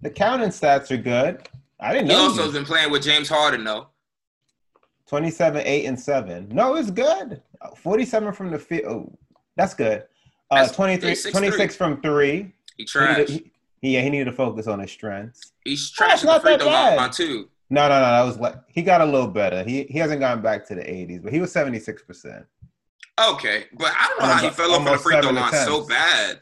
[0.00, 1.48] the counting stats are good.
[1.78, 2.22] I didn't He know.
[2.22, 3.88] also has been playing with James Harden though.
[5.10, 6.48] 27, 8, and 7.
[6.52, 7.42] No, it's good.
[7.76, 8.84] 47 from the field.
[8.88, 9.18] Oh,
[9.56, 10.04] that's good.
[10.52, 11.30] Uh, That's- 23, he's 6'3".
[11.32, 12.54] 26 from three.
[12.76, 13.50] He needed, he,
[13.82, 15.52] he- yeah, he needed to focus on his strengths.
[15.64, 16.96] He's trash it's at the not that bad.
[16.96, 17.48] line too.
[17.70, 18.00] No, no, no.
[18.00, 19.64] That was like he got a little better.
[19.64, 22.44] He he hasn't gone back to the 80s, but he was 76%.
[23.32, 25.86] Okay, but I don't know how he fell off on the free throw line so
[25.86, 26.38] bad.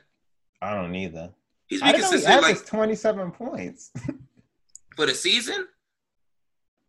[0.63, 1.31] I don't either.
[1.69, 3.93] He's been didn't he consistent like 27 points.
[4.97, 5.67] for the season.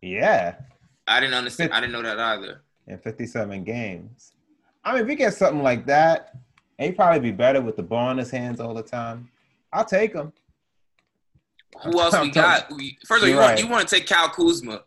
[0.01, 0.55] yeah,
[1.09, 1.73] I didn't understand.
[1.73, 2.61] I didn't know that either.
[2.87, 4.33] in 57 games.
[4.83, 6.35] I mean, if we get something like that,
[6.77, 9.29] he'd probably be better with the ball in his hands all the time.
[9.73, 10.31] I'll take him.
[11.83, 12.71] Who else we I'm got?
[12.71, 13.59] We, first of all, want, right.
[13.59, 14.83] you want to take Kyle Kuzma.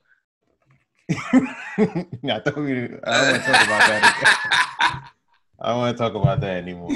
[1.10, 2.84] I thought we.
[3.04, 5.10] I don't want to talk about that.
[5.60, 6.90] I don't want to talk about that anymore.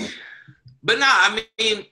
[0.83, 1.85] but nah, I mean,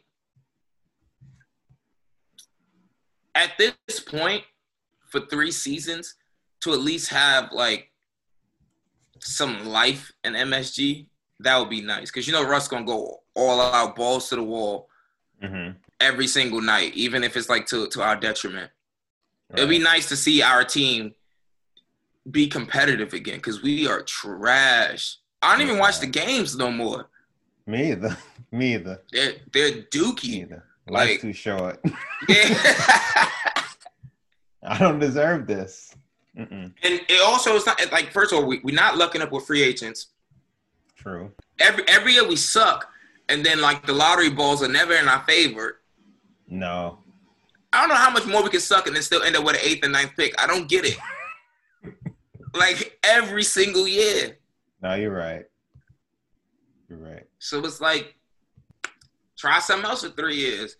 [3.34, 4.42] at this point,
[5.08, 6.14] for three seasons,
[6.64, 7.90] to at least have like
[9.20, 11.06] some life in MSG,
[11.40, 12.10] that would be nice.
[12.10, 14.88] Because you know Russ gonna go all out, balls to the wall
[15.42, 18.70] hmm every single night, even if it's like to to our detriment.
[19.54, 21.14] It'd be nice to see our team
[22.30, 25.18] be competitive again because we are trash.
[25.42, 27.08] I don't even watch the games no more.
[27.66, 28.16] Me either.
[28.50, 29.02] Me either.
[29.12, 30.48] They're they're dookie.
[30.88, 31.80] Life's Like- too short.
[34.66, 35.94] I don't deserve this.
[36.38, 36.72] Mm-mm.
[36.82, 39.46] And it also is not like first of all, we, we're not lucking up with
[39.46, 40.08] free agents.
[40.96, 41.30] True.
[41.60, 42.88] Every every year we suck,
[43.28, 45.80] and then like the lottery balls are never in our favor.
[46.48, 46.98] No.
[47.72, 49.56] I don't know how much more we can suck and then still end up with
[49.56, 50.40] an eighth and ninth pick.
[50.40, 50.96] I don't get it.
[52.54, 54.38] like every single year.
[54.80, 55.44] No, you're right.
[56.88, 57.24] You're right.
[57.38, 58.14] So it's like
[59.36, 60.76] try something else for three years.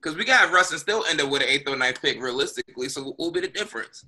[0.00, 2.88] Because we got Russ and still end up with an eighth or ninth pick realistically.
[2.88, 4.06] So what will be the difference?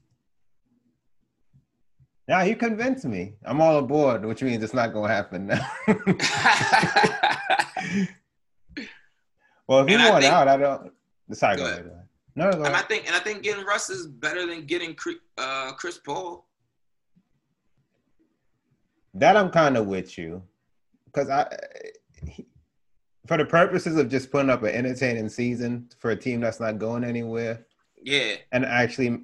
[2.31, 3.35] Now you convinced me.
[3.45, 5.67] I'm all aboard, which means it's not gonna happen now.
[9.67, 10.93] well, if you And I want think- out, I don't.
[11.33, 11.87] Sorry, Go go ahead.
[11.87, 12.03] ahead.
[12.37, 14.97] No, go and I think and I think getting Russ is better than getting
[15.39, 16.47] uh, Chris Paul.
[19.15, 20.41] That I'm kind of with you,
[21.07, 21.49] because I,
[22.25, 22.47] he-
[23.27, 26.79] for the purposes of just putting up an entertaining season for a team that's not
[26.79, 27.67] going anywhere,
[28.05, 28.35] Yeah.
[28.53, 29.23] and actually,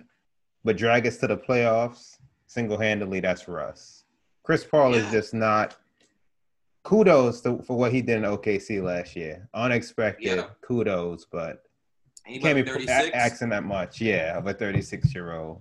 [0.64, 2.15] but drag us to the playoffs
[2.57, 4.05] single handedly, that's Russ.
[4.42, 5.77] Chris Paul is just not.
[6.85, 9.47] Kudos to, for what he did in OKC last year.
[9.53, 10.37] Unexpected.
[10.37, 10.47] Yeah.
[10.62, 11.64] Kudos, but
[12.25, 13.09] he can't be like pu- 36.
[13.11, 14.01] a- asking that much.
[14.01, 15.61] Yeah, of a 36 year old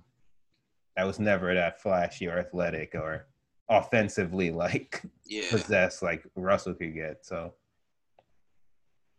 [0.96, 3.28] that was never that flashy or athletic or
[3.68, 5.50] offensively like yeah.
[5.50, 7.26] possessed like Russell could get.
[7.26, 7.54] So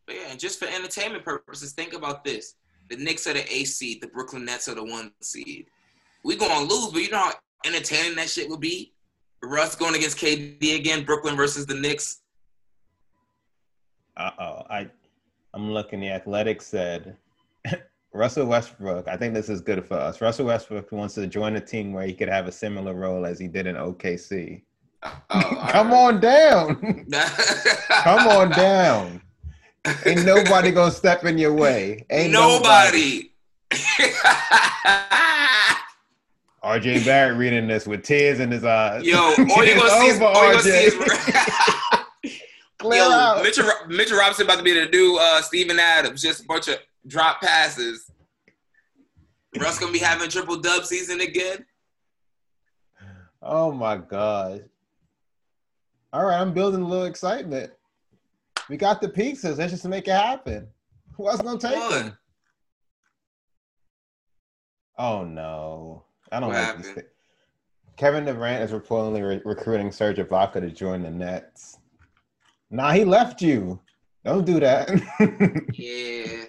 [0.07, 2.55] But yeah, and just for entertainment purposes, think about this.
[2.89, 5.67] The Knicks are the A seed, the Brooklyn Nets are the one seed.
[6.25, 7.33] We gonna lose, but you know how
[7.64, 8.92] entertaining that shit would be?
[9.42, 12.21] Russ going against KD again, Brooklyn versus the Knicks.
[14.16, 14.88] uh oh, I
[15.55, 16.01] I'm looking.
[16.01, 17.16] The Athletic said
[18.12, 19.09] Russell Westbrook.
[19.09, 20.21] I think this is good for us.
[20.21, 23.38] Russell Westbrook wants to join a team where he could have a similar role as
[23.38, 24.62] he did in OKC.
[25.03, 27.07] Oh, Come on down.
[27.88, 29.23] Come on down.
[30.05, 32.05] Ain't nobody gonna step in your way.
[32.11, 33.31] Ain't Nobody.
[36.66, 39.05] RJ Barrett reading this with tears in his eyes.
[39.05, 40.94] Yo, all you It's gonna see is, all you gonna see is
[42.79, 43.42] Clear Yo, out.
[43.44, 46.79] Mitchell, Mitchell Robinson about to be the new uh, Steven Adams, just a bunch of
[47.07, 48.11] drop passes.
[49.61, 51.64] Russ gonna be having triple dub season again.
[53.40, 54.68] Oh my god.
[56.12, 57.70] All right, I'm building a little excitement.
[58.68, 59.59] We got the pizzas.
[59.59, 60.66] Let's just make it happen.
[61.16, 61.90] Who else gonna take What?
[61.94, 62.18] them?
[64.98, 66.87] Oh no, I don't What like this.
[66.87, 66.95] happened?
[67.05, 67.05] thing.
[67.97, 71.79] Kevin Durant is reportedly re- recruiting Serge Ibaka to join the Nets.
[72.71, 73.81] Nah, he left you.
[74.25, 74.91] Don't do that.
[75.73, 76.45] Yeah.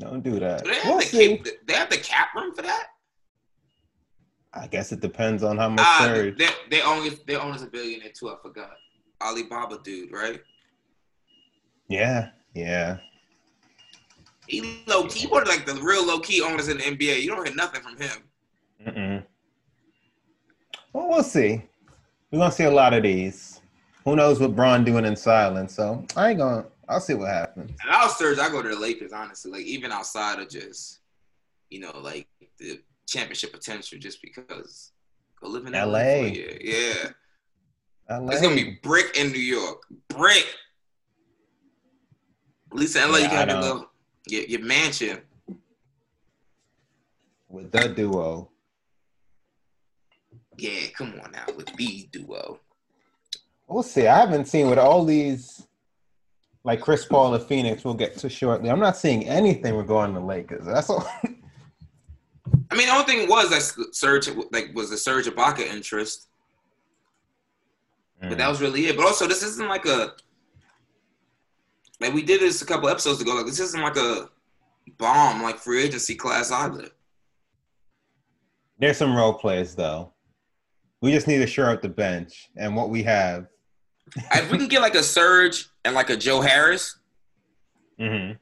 [0.00, 0.64] don't do that.
[0.64, 1.36] Do they have, We'll the see.
[1.38, 2.86] cap, they have the cap room for that?
[4.52, 6.36] I guess it depends on how much Ah, Serge.
[6.38, 8.30] they, they only they own as a billionaire too.
[8.30, 8.70] I forgot.
[9.22, 10.40] Alibaba dude, right?
[11.88, 12.98] Yeah, yeah.
[14.46, 17.22] He low key, one of like the real low key owners in the NBA.
[17.22, 18.18] You don't hear nothing from him.
[18.86, 19.24] Mm-mm.
[20.92, 21.62] Well, we'll see.
[22.30, 23.60] We're gonna see a lot of these.
[24.04, 25.74] Who knows what Bron doing in silence?
[25.74, 26.66] So I ain't gonna.
[26.88, 27.70] I'll see what happens.
[27.82, 28.38] And I'll surge.
[28.38, 29.50] I go to the Lakers, honestly.
[29.50, 31.00] Like even outside of just,
[31.70, 32.28] you know, like
[32.58, 34.92] the championship potential, just because
[35.40, 35.84] go live in LA.
[35.84, 35.98] LA.
[35.98, 36.58] for a year.
[36.60, 38.32] Yeah, LA.
[38.32, 39.82] it's gonna be brick in New York.
[40.08, 40.46] Brick.
[42.72, 43.84] At least in LA, Yeah, you can I have
[44.26, 45.20] your your, mansion.
[47.48, 48.50] with the duo.
[50.56, 52.60] Yeah, come on now with the duo.
[53.66, 54.06] We'll see.
[54.06, 55.66] I haven't seen with all these,
[56.64, 57.84] like Chris Paul of Phoenix.
[57.84, 58.70] We'll get to shortly.
[58.70, 60.64] I'm not seeing anything regarding the Lakers.
[60.64, 61.06] That's all.
[62.70, 66.28] I mean, the only thing was that Serge like was the Serge Ibaka interest,
[68.20, 68.50] but that mm.
[68.50, 68.96] was really it.
[68.96, 70.14] But also, this isn't like a
[72.00, 73.34] like we did this a couple episodes ago.
[73.34, 74.28] Like this isn't like a
[74.98, 76.88] bomb like free agency class either.
[78.78, 80.12] There's some role players though.
[81.00, 83.46] We just need to shore up the bench and what we have.
[84.16, 86.98] if we can get like a Serge and like a Joe Harris,
[88.00, 88.32] Mm-hmm.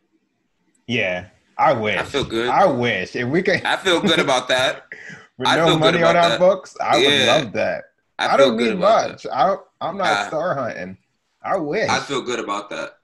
[0.86, 1.26] Yeah,
[1.58, 1.98] I wish.
[1.98, 2.48] I feel good.
[2.48, 3.62] I wish if we could.
[3.64, 4.84] I feel good about that.
[5.38, 6.38] with I no money on our that.
[6.38, 7.84] books, I would love that.
[8.18, 9.26] I, I, don't need much.
[9.26, 10.26] I I'm not Ah.
[10.28, 10.96] star hunting.
[11.42, 11.88] I wish.
[11.90, 12.98] I feel good about that.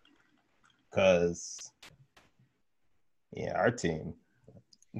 [0.90, 1.70] Because
[3.32, 4.14] yeah, our team.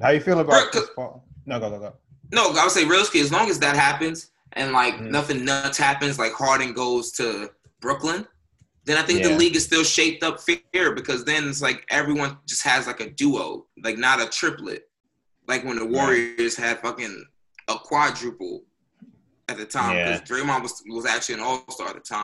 [0.01, 1.25] How you feel about Chris Paul?
[1.45, 1.93] No, go go go.
[2.31, 5.09] No, I would say realistically, as long as that happens and like Mhm.
[5.11, 8.27] nothing nuts happens, like Harden goes to Brooklyn,
[8.85, 12.37] then I think the league is still shaped up fair because then it's like everyone
[12.45, 14.89] just has like a duo, like not a triplet,
[15.47, 15.85] like when the.
[15.85, 17.25] Warriors had fucking
[17.67, 18.63] a quadruple
[19.47, 20.17] at the time Yeah.
[20.19, 22.23] because Draymond was was actually an All Star at the time.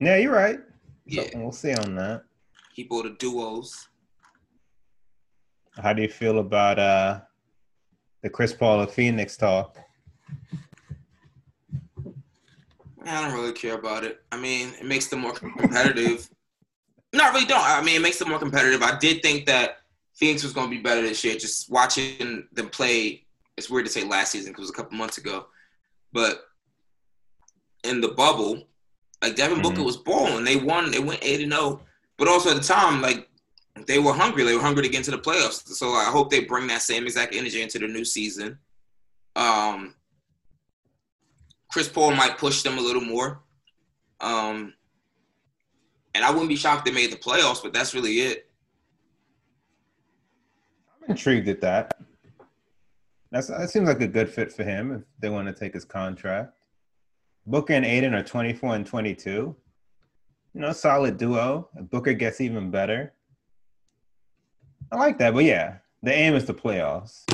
[0.00, 0.60] Yeah, you're right.
[1.06, 1.24] Yeah.
[1.32, 2.24] So we'll see on that.
[2.74, 3.88] Keep all the duos.
[5.82, 7.20] How do you feel about uh
[8.22, 9.78] the Chris Paul of Phoenix talk?
[13.06, 14.22] I don't really care about it.
[14.32, 16.28] I mean, it makes them more competitive.
[17.12, 17.62] no, I really don't.
[17.62, 18.82] I mean, it makes them more competitive.
[18.82, 19.78] I did think that
[20.14, 21.36] Phoenix was going to be better this year.
[21.36, 23.24] Just watching them play,
[23.56, 25.46] it's weird to say last season because it was a couple months ago,
[26.12, 26.40] but
[27.84, 28.66] in the bubble,
[29.22, 29.84] like Devin Booker Mhm.
[29.86, 30.44] was balling.
[30.44, 30.90] They won.
[30.90, 31.80] They went eight and zero.
[32.18, 33.28] But also at the time, like
[33.86, 34.44] they were hungry.
[34.44, 35.66] They were hungry to get into the playoffs.
[35.68, 38.58] So I hope they bring that same exact energy into the new season.
[39.34, 39.94] Um,
[41.70, 43.42] Chris Paul might push them a little more.
[44.20, 44.72] Um,
[46.14, 48.50] and I wouldn't be shocked if they made the playoffs, but that's really it.
[51.02, 51.98] I'm intrigued at that.
[53.30, 55.84] That's that seems like a good fit for him if they want to take his
[55.84, 56.55] contract.
[57.46, 59.30] Booker and Ayton are 24 and 22.
[60.54, 61.68] You know, solid duo.
[61.90, 63.12] Booker gets even better.
[64.90, 67.24] I like that, but yeah, the aim is the playoffs.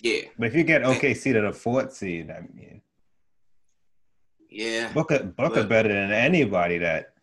[0.00, 2.82] Yeah, But if you get OKC to the fourth seed, I mean,
[4.50, 4.92] yeah.
[4.92, 7.14] Booker Booker But- better than anybody that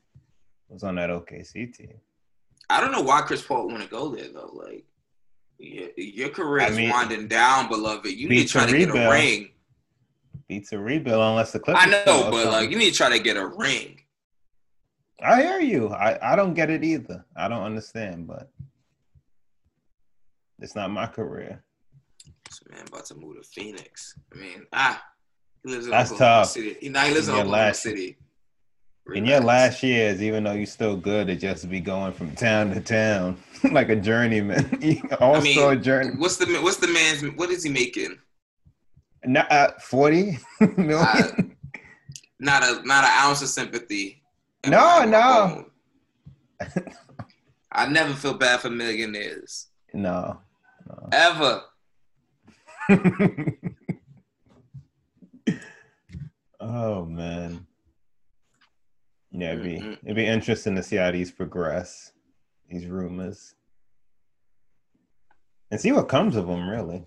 [0.68, 1.94] was on that OKC team.
[2.70, 4.50] I don't know why Chris Paul want to go there though.
[4.54, 4.86] Like,
[5.60, 8.06] your, your career I is mean, winding down, beloved.
[8.10, 9.50] You need to try to get a ring.
[10.52, 11.82] Beats a rebuild unless the Clippers.
[11.82, 14.02] I know, but like, you need to try to get a ring.
[15.24, 15.88] I hear you.
[15.94, 17.24] I, I don't get it either.
[17.38, 18.52] I don't understand, but
[20.60, 21.64] it's not my career.
[22.50, 24.20] This man about to move to Phoenix.
[24.34, 25.02] I mean, ah,
[25.64, 26.50] he lives in That's Oklahoma tough.
[26.50, 26.76] City.
[26.82, 28.18] He, now he lives in In Oklahoma last- City.
[29.16, 32.72] In your last years, even though you're still good, to just be going from town
[32.74, 34.70] to town like a journeyman,
[35.22, 36.10] all I mean, journey.
[36.18, 38.18] What's the what's the man's what is he making?
[39.26, 40.40] Not uh, forty
[40.78, 41.56] million.
[42.40, 44.24] Not a not an ounce of sympathy.
[44.66, 45.66] No, my- in my no.
[47.72, 50.40] I never feel bad for millionaires no.
[51.12, 51.62] ever.
[56.60, 57.66] oh man.
[59.32, 59.98] Yeah, it'd be Mhm.
[60.04, 62.12] it'd be interesting to see how these progress,
[62.70, 63.56] these rumors,
[65.72, 66.68] and see what comes of them.
[66.70, 67.06] Really,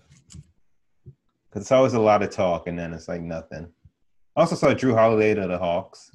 [1.55, 3.65] because it's always a lot of talk, and then it's like nothing.
[4.35, 6.11] I also saw Jrue Holiday to the Hawks.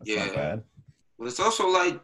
[0.00, 0.26] That's Yeah.
[0.26, 0.64] not bad.
[1.16, 2.00] But it's also like,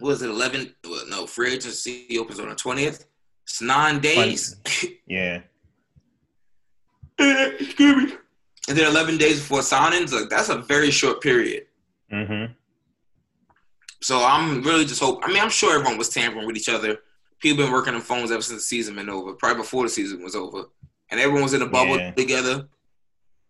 [0.00, 0.30] was it?
[0.30, 0.74] Eleven?
[0.84, 3.06] well, No, free agency opens on the twentieth.
[3.44, 4.56] It's nine days.
[5.06, 5.42] Yeah,
[7.18, 8.16] Excuse me.
[8.68, 10.12] And then eleven days before signings.
[10.12, 11.66] Like that's a very short period.
[12.10, 12.52] mm-hmm.
[14.00, 15.20] So I'm really just hope.
[15.22, 16.98] I mean, I'm sure everyone was tampering with each other,
[17.40, 20.22] people been working on phones ever since the season been over, probably before the season
[20.22, 20.64] was over,
[21.10, 22.12] and everyone was in a bubble Yeah.
[22.12, 22.68] together.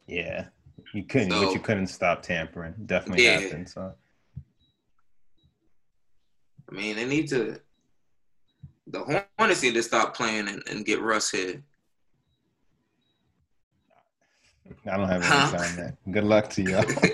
[0.06, 0.46] Yeah,
[0.94, 2.74] you couldn't, So- but you couldn't stop tampering.
[2.86, 3.40] Definitely Yeah.
[3.40, 3.68] happened.
[3.68, 3.94] So
[6.70, 7.60] I mean, they need to.
[8.88, 11.62] The Hornets need to stop playing and, and get Russ here.
[14.90, 15.56] I don't have any Huh?
[15.56, 15.76] time.
[15.76, 15.96] Man.
[16.10, 16.82] Good luck to y'all.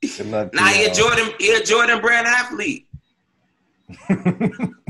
[0.00, 0.52] Good luck.
[0.54, 2.88] Nah, you're Jordan, a Jordan Brand athlete.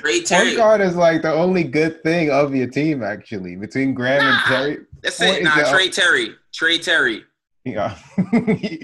[0.00, 0.46] Great Terry.
[0.48, 3.56] Point guard is like the only good thing of your team, actually.
[3.56, 5.42] Between Graham and Terry, That's it.
[5.42, 6.34] Nah, Trey Terry.
[6.52, 7.24] Trey Terry.
[7.64, 7.96] yeah.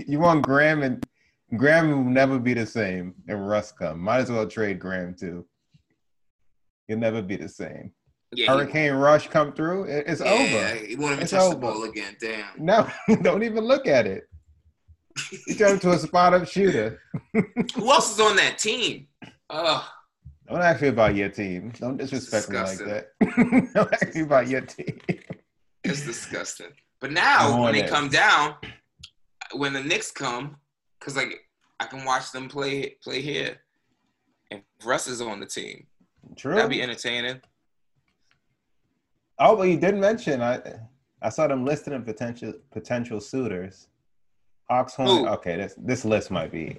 [0.07, 1.05] you want Graham and
[1.57, 3.15] Graham will never be the same.
[3.29, 5.47] And Russ come, might as well trade Graham too.
[6.87, 7.93] He'll never be the same.
[8.33, 10.85] Yeah, Hurricane Russ come through, it- it's yeah, over.
[10.87, 12.15] He won't even It's touch the ball again.
[12.21, 12.45] Damn.
[12.59, 12.87] No,
[13.23, 14.25] don't even look at it.
[15.47, 17.01] He turned to a spot up shooter.
[17.33, 19.09] Who else is on that team?
[19.51, 19.83] Ugh.
[20.49, 21.73] Don't ask me about your team.
[21.79, 23.09] Don't disrespect me like that.
[23.75, 24.99] Don't ask me about your team.
[25.85, 26.69] It's disgusting.
[27.01, 27.93] But now when they Hornets.
[27.93, 28.55] come down,
[29.53, 30.57] when the Knicks come,
[30.99, 31.41] because like
[31.81, 33.59] I can watch them play play here,
[34.51, 35.87] and Russ is on the team.
[36.37, 36.55] True.
[36.55, 37.41] That'd be entertaining.
[39.39, 40.61] Oh, but you did mention I
[41.21, 43.89] I saw them listed in potential potential suitors.
[44.71, 45.29] Hawks Horn.
[45.29, 46.79] Okay, this this list might be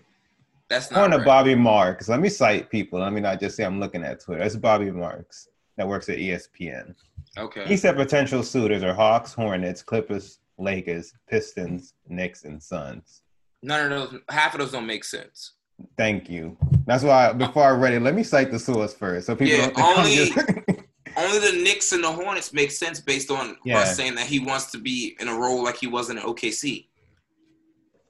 [0.69, 1.25] That's not Horn right.
[1.25, 2.07] Bobby Marks.
[2.09, 2.99] Let me cite people.
[2.99, 4.43] Let me not just say I'm looking at Twitter.
[4.43, 5.47] It's Bobby Marks
[5.77, 6.93] that works at ESPN.
[7.37, 7.65] Okay.
[7.65, 13.21] He said potential suitors are Hawks, Hornets, Clippers, Lakers, Pistons, Knicks, and Suns.
[13.63, 14.21] None of those.
[14.29, 15.53] Half of those don't make sense.
[15.97, 16.57] Thank you.
[16.85, 19.69] That's why before I read it, let me cite the source first, so people Yeah,
[19.71, 20.37] don't only- just-
[21.17, 23.79] Only the Knicks and the Hornets make sense based on Yeah.
[23.79, 26.85] Russ saying that he wants to be in a role like he was in OKC.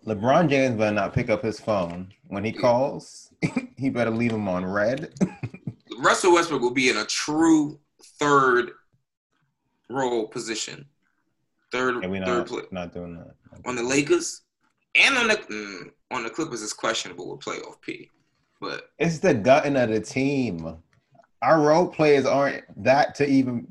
[0.09, 3.31] LeBron James better not pick up his phone when he calls.
[3.77, 5.13] he better leave him on red.
[5.99, 7.79] Russell Westbrook will be in a true
[8.19, 8.71] third
[9.89, 10.85] role position.
[11.71, 12.61] Third, and we third not play.
[12.71, 13.35] not doing that.
[13.65, 14.41] on the Lakers
[14.95, 18.09] and on the mm, on the Clippers is questionable with playoff P.
[18.59, 20.77] But It's the gutting of the team.
[21.43, 23.67] Our role players aren't that to even.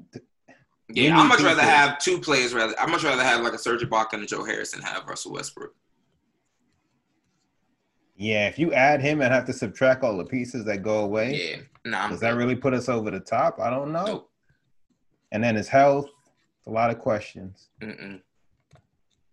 [0.90, 2.54] Yeah, I'd much rather have two players.
[2.54, 5.06] Rather, I'd much rather have like a Serge Ibaka and a Joe Harris than have
[5.06, 5.74] Russell Westbrook.
[8.20, 11.50] Yeah, if you add him and have to subtract all the pieces that go away,
[11.50, 13.60] Yeah, nah, does that really put us over the top?
[13.60, 14.04] I don't know.
[14.04, 14.30] Nope.
[15.30, 16.10] And then his health,
[16.66, 17.68] a lot of questions.
[17.80, 18.20] Mm-mm.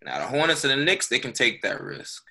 [0.03, 2.25] Now the Hornets and the Knicks, they can take that risk.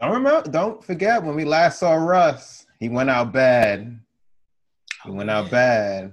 [0.00, 0.50] Don't remember.
[0.50, 4.00] Don't forget when we last saw Russ, he went out bad.
[5.04, 6.12] He went out oh, bad.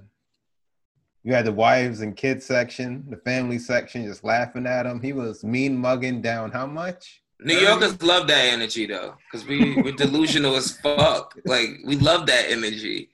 [1.24, 5.00] You had the wives and kids section, the family section, just laughing at him.
[5.00, 6.52] He was mean mugging down.
[6.52, 7.23] How much?
[7.40, 11.34] New Yorkers love that energy though, because we we're delusional as fuck.
[11.44, 13.10] Like we love that energy.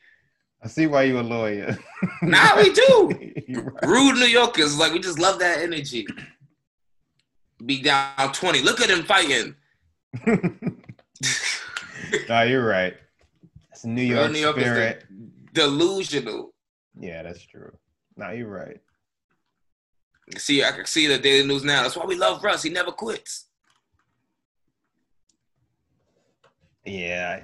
[0.62, 1.78] I see why you a lawyer.
[2.22, 3.10] Nah, we do.
[3.52, 3.84] Right.
[3.84, 6.06] Rude New Yorkers, like we just love that energy.
[7.66, 8.62] Be down twenty.
[8.62, 9.56] Look at him fighting.
[12.28, 12.94] nah, you're right.
[13.72, 15.04] It's New Real York New Yorkers, spirit.
[15.52, 16.54] they're delusional.
[16.98, 17.72] Yeah, that's true.
[18.16, 18.78] Nah, you're right.
[20.36, 21.82] See, I can see the Daily News now.
[21.82, 22.62] That's why we love Russ.
[22.62, 23.46] He never quits.
[26.84, 27.42] Yeah.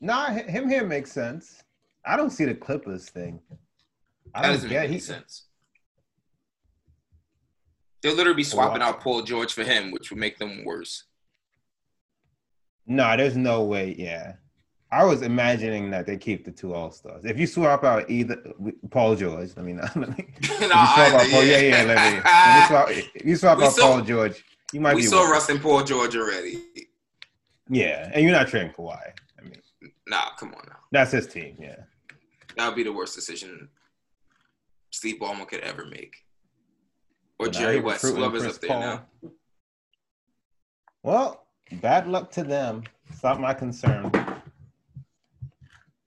[0.00, 1.62] Nah, him here makes sense.
[2.06, 3.40] I don't see the Clippers thing.
[4.34, 5.44] I That don't doesn't make get any he, sense.
[8.02, 8.88] They'll literally be swapping Wow.
[8.90, 11.04] out Paul George for him, which would make them worse.
[12.86, 13.94] No, there's no way.
[13.98, 14.34] Yeah,
[14.90, 17.24] I was imagining that they keep the two All Stars.
[17.24, 18.40] If you swap out either
[18.90, 21.82] Paul George, I mean, let me, if you No, swap I- out Paul, yeah, yeah,
[21.82, 22.20] let me.
[22.24, 25.06] Let me swap, if you swap We out saw- Paul George, you might we be.
[25.08, 25.32] saw worse.
[25.32, 26.62] Russ and Paul George already.
[27.68, 28.98] Yeah, and you're not trading Kawhi.
[29.38, 30.76] I mean, Nah, come on now.
[30.90, 31.56] that's his team.
[31.58, 31.76] Yeah,
[32.56, 33.68] That would be the worst decision
[34.90, 36.14] Steve Ballmer could ever make.
[37.38, 38.80] Or now Jerry West, whoever's Chris up there Paul.
[38.80, 39.04] now.
[41.02, 41.46] Well,
[41.80, 42.82] bad luck to them.
[43.10, 44.10] It's not my concern.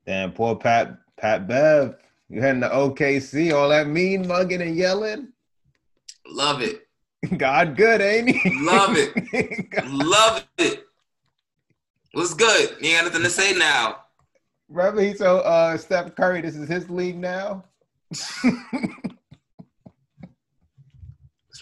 [0.05, 1.95] Damn, poor Pat Pat Bev.
[2.30, 5.30] You heading to OKC, all that mean mugging and yelling.
[6.28, 6.88] Love it.
[7.38, 8.49] God good, ain't he?
[8.66, 9.86] Love it.
[9.86, 10.86] Love it.
[12.14, 12.78] What's good?
[12.82, 13.97] You ain't got nothing to say now.
[14.70, 17.64] Remember he told uh, Steph Curry this is his league now?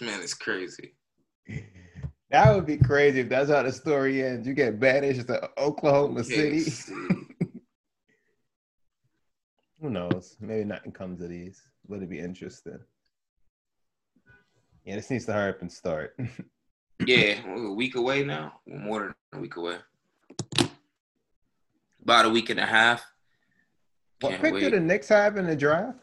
[0.08, 0.94] man is crazy.
[2.30, 4.46] That would be crazy if that's how the story ends.
[4.46, 6.62] You get banished to Oklahoma City.
[9.80, 10.36] Who knows?
[10.40, 12.78] Maybe nothing comes of these, but it'd be interesting.
[14.84, 16.16] Yeah, this needs to hurry up and start.
[17.04, 18.60] Yeah, we're a week away now.
[18.64, 19.78] More than a week away.
[22.02, 23.04] About a week and a half.
[24.20, 24.60] What pick wait.
[24.60, 25.98] did the Knicks have in the draft?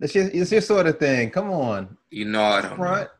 [0.00, 1.30] It's your, it's your sort of thing.
[1.30, 2.76] Come on, You know I don't know.
[2.76, 3.10] front.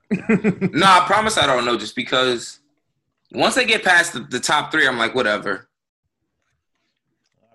[0.74, 1.76] No, I promise I don't know.
[1.76, 2.60] Just because
[3.32, 5.68] once they get past the, the top three, I'm like, whatever.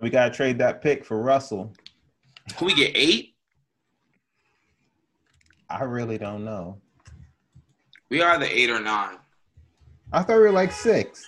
[0.02, 1.74] we gotta trade that pick for Russell.
[2.56, 3.34] Can we get eight?
[5.70, 6.78] I really don't know.
[8.10, 9.18] We are the eight or nine.
[10.14, 11.26] I thought we were like six.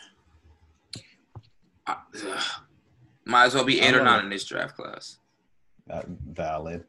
[1.88, 1.95] Uh,
[2.27, 2.43] ugh.
[3.25, 5.17] Might as well be eight or nine in this draft class.
[5.88, 6.83] Not valid.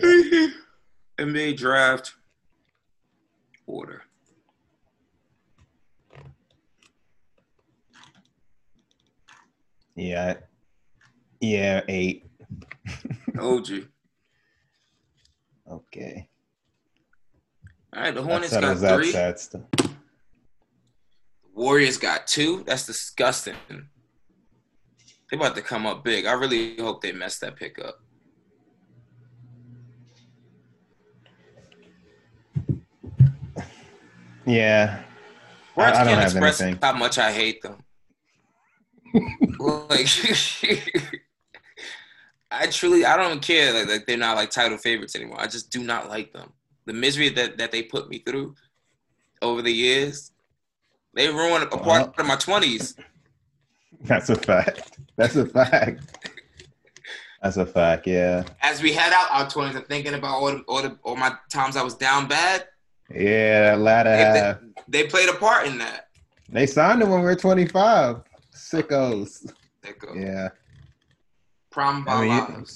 [1.18, 2.14] NBA draft
[3.66, 4.02] order.
[9.94, 10.34] Yeah,
[11.40, 12.26] yeah, eight.
[13.36, 13.88] Told you.
[15.70, 16.28] Okay.
[17.94, 19.12] All right, the Hornets got three.
[19.12, 19.62] stuff.
[21.54, 22.64] Warriors got two.
[22.66, 23.54] That's disgusting.
[23.68, 26.24] They about to come up big.
[26.26, 27.98] I really hope they mess that pick up.
[34.46, 35.02] Yeah.
[35.76, 36.80] Words I don't can't have express anything.
[36.82, 37.78] how much I hate them.
[39.88, 40.08] like,
[42.50, 43.72] I truly, I don't care.
[43.72, 45.40] Like, like they're not like title favorites anymore.
[45.40, 46.52] I just do not like them.
[46.84, 48.54] The misery that that they put me through
[49.40, 50.32] over the years,
[51.14, 52.96] they ruined a part of my twenties.
[54.04, 54.98] That's a fact.
[55.16, 56.00] That's a fact.
[57.42, 58.06] That's a fact.
[58.06, 58.44] Yeah.
[58.62, 61.32] As we head out our twenties, I'm thinking about all the, all the all my
[61.48, 62.66] times I was down bad.
[63.14, 63.70] Yeah.
[63.72, 64.58] That latter They, half.
[64.88, 66.08] they, they played a part in that.
[66.48, 68.16] They signed him when we were 25.
[68.54, 69.50] Sickos.
[69.98, 70.14] Go.
[70.14, 70.48] Yeah.
[71.76, 71.78] Of
[72.08, 72.66] I mean, you-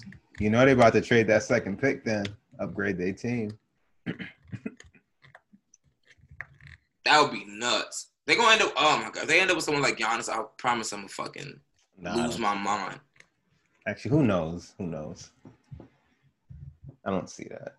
[0.41, 2.25] You know they're about to trade that second pick then.
[2.59, 3.57] Upgrade their team.
[7.05, 8.09] That would be nuts.
[8.27, 8.73] They're gonna end up.
[8.77, 10.29] Oh my god, if they end up with someone like Giannis.
[10.29, 11.61] I promise I'm gonna fucking
[11.99, 12.99] Nah, lose my mind.
[13.87, 14.75] Actually, who knows?
[14.79, 15.31] Who knows?
[17.05, 17.77] I don't see that.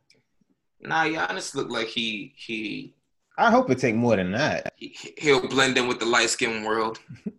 [0.79, 2.93] Nah, Giannis look like he he
[3.37, 4.73] I hope it take more than that.
[4.77, 6.99] he he'll blend in with the light skin world.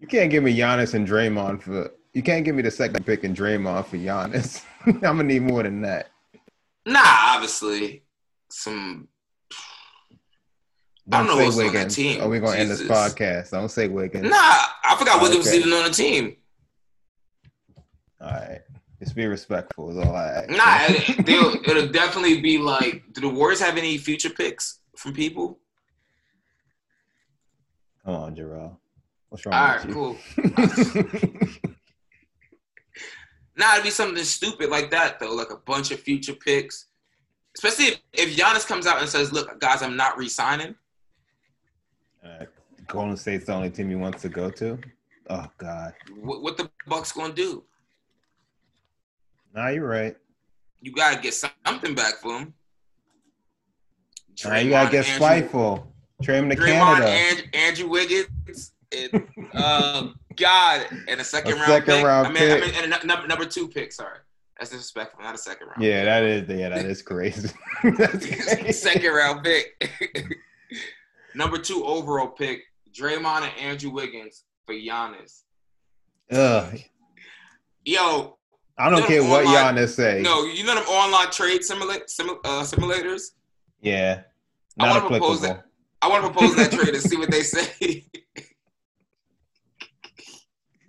[0.00, 1.90] You can't give me Giannis and Draymond for.
[2.12, 4.62] You can't give me the second pick and Draymond for Giannis.
[4.86, 6.10] I'm gonna need more than that.
[6.86, 8.04] Nah, obviously
[8.50, 9.08] some.
[11.12, 11.96] I don't know say who's on that Wiggins.
[11.96, 12.22] team.
[12.22, 13.50] Are we gonna end this podcast?
[13.50, 14.24] Don't say Wiggins.
[14.24, 15.58] Nah, I forgot Wiggins was Okay.
[15.58, 16.36] even on the team.
[18.20, 18.60] All right.
[19.00, 20.48] Just be respectful is all I ask.
[20.48, 20.76] Nah,
[21.28, 23.02] it, it'll definitely be like.
[23.12, 25.58] Do the Warriors have any future picks from people?
[28.04, 28.76] Come on, Jarrell.
[29.28, 30.16] What's wrong right, with cool.
[33.56, 33.64] you?
[33.64, 36.86] Nah, it'd be something stupid like that though, like a bunch of future picks.
[37.56, 40.74] Especially if, if Giannis comes out and says, "Look, guys, I'm not re-signing."
[42.24, 42.48] Right.
[42.88, 44.78] Golden State's the only team he wants to go to.
[45.30, 45.94] Oh God.
[46.20, 47.64] What, what the Bucks gonna do?
[49.54, 50.16] Nah, you're right.
[50.80, 52.54] You gotta get something back for him.
[54.44, 55.92] Nah, you gotta get Andrew- spiteful.
[56.22, 57.08] Trade him to Draymond, Canada.
[57.08, 62.04] and, Andrew Wiggins, and, uh, God, and a second A round second pick.
[62.04, 62.74] round I mean, I pick.
[62.74, 63.92] mean, and a number, number two pick.
[63.92, 64.18] Sorry,
[64.58, 65.22] that's disrespectful.
[65.22, 65.82] Not a second round.
[65.82, 66.48] yeah, that is.
[66.48, 67.48] Yeah, that is crazy.
[67.80, 68.72] Crazy.
[68.72, 69.90] second round pick.
[71.34, 72.62] number two overall pick.
[72.92, 75.42] Draymond and Andrew Wiggins for Giannis.
[76.30, 76.78] Ugh.
[77.84, 78.38] Yo,
[78.78, 80.20] I don't care what online- Giannis say.
[80.22, 83.32] no, you know them online trade simula- simul- uh, simulators?
[83.82, 84.22] Yeah.
[84.78, 85.64] I wanna propose that.
[86.00, 88.04] I want to propose that trade and see what they say.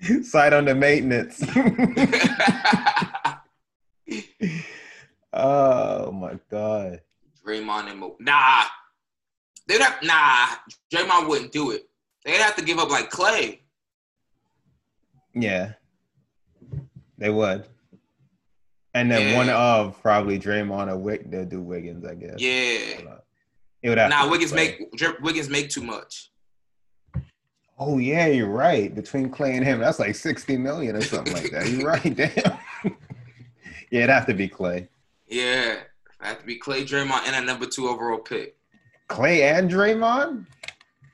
[0.24, 1.42] Site under maintenance.
[5.34, 7.02] oh my god.
[7.46, 8.16] Draymond and Mo.
[8.20, 8.64] Nah,
[9.68, 10.48] they'd have nah.
[10.94, 11.88] Draymond wouldn't do it.
[12.24, 13.60] They'd have to give up like Klay.
[15.34, 15.74] Yeah.
[17.18, 17.66] They would.
[18.94, 19.36] And then Yeah.
[19.36, 22.36] one of probably Draymond or Wick they'll do Wiggins, I guess.
[22.38, 23.20] Yeah.
[23.82, 24.56] It would have Nah, Wiggins Klay.
[24.56, 26.32] make Wiggins make too much.
[27.78, 28.94] Oh yeah, you're right.
[28.94, 31.70] Between Klay and him, that's like 60 million or something like that.
[31.70, 32.58] You're right, damn.
[33.92, 34.88] yeah, it'd have to be Klay.
[35.28, 35.80] Yeah,
[36.22, 38.56] I have to be Klay, Draymond, and a number two overall pick.
[39.10, 40.46] Klay and Draymond?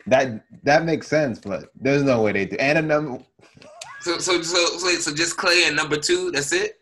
[0.08, 2.58] That that makes sense, but there's no way they do.
[2.58, 3.24] And a number
[4.02, 6.32] So so so so, so just Klay and number two.
[6.32, 6.80] That's it.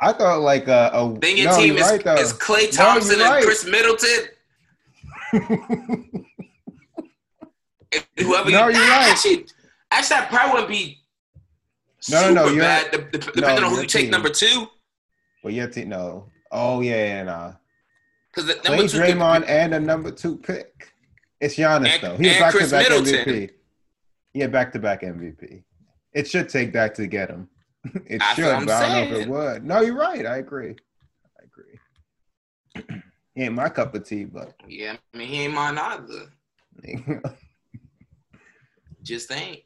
[0.00, 3.30] I thought like a, a Then your no, team is, right, is Klay Thompson and
[3.30, 3.44] right.
[3.44, 4.28] Khris Middleton.
[8.18, 9.08] Whoever No, you you're right.
[9.10, 9.46] actually,
[9.90, 10.98] actually, that probably wouldn't be
[12.10, 12.90] No, no, no, you're- bad.
[12.90, 14.10] de- de- depending on who you take team.
[14.10, 14.68] number two.
[15.42, 16.30] Well, your team, no.
[16.50, 17.52] Oh yeah, yeah, nah.
[18.30, 20.88] Because the Play two Draymond and a number two pick.
[21.40, 22.16] It's Giannis And- though.
[22.16, 23.14] He's back to back Middleton.
[23.14, 23.50] MVP.
[24.34, 25.62] Yeah, back to back MVP.
[26.12, 27.48] It should take that to get him.
[28.06, 29.64] It That's should, but I don't know if it would.
[29.64, 30.26] No, you're right.
[30.26, 30.74] I agree.
[31.38, 33.02] I agree.
[33.34, 36.32] he ain't my cup of tea, but Yeah, I mean he ain't mine either.
[39.06, 39.60] Just ain't.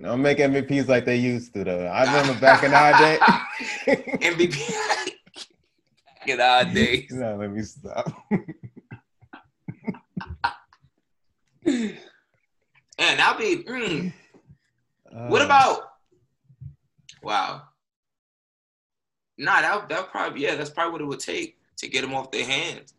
[0.00, 1.86] don't make MVPs like they used to though.
[1.86, 3.18] I remember back in our day.
[4.28, 4.72] MVP.
[6.06, 7.10] Back in our days.
[7.10, 8.06] no, let me stop.
[11.66, 13.64] And that'll be.
[13.64, 14.12] mm,
[15.28, 15.80] what Uh, about?
[17.22, 17.62] Wow.
[19.38, 22.30] Nah, that that probably yeah, that's probably what it would take to get them off
[22.30, 22.94] their hands.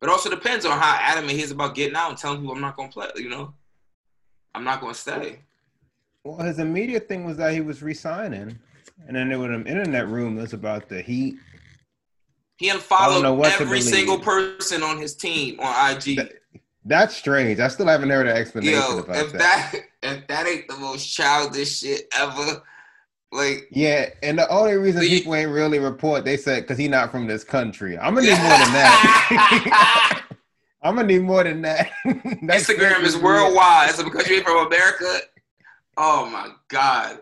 [0.00, 2.62] But also depends on how adamant he is about getting out and telling people I'm
[2.62, 3.08] not gonna play.
[3.16, 3.52] You know,
[4.54, 5.40] I'm not gonna stay.
[6.24, 8.58] Well, his immediate thing was that he was resigning,
[9.06, 11.36] and then there were them internet rumors about the Heat.
[12.56, 16.16] He unfollowed don't know what to every single person on his team on IG.
[16.16, 16.32] That-
[16.84, 17.58] That's strange.
[17.60, 19.72] I still haven't heard an explanation Yo, about if that.
[19.72, 22.62] that if that ain't the most childish shit ever,
[23.32, 26.78] like Yeah, and the only reason So you- people ain't really report, they said, because
[26.78, 27.98] he not from this country.
[27.98, 30.22] I'm gonna need more than that.
[30.84, 31.90] I'm gonna need more than that.
[32.06, 33.90] Instagram is worldwide.
[33.90, 35.20] So because you ain't from America,
[35.96, 37.20] oh my god.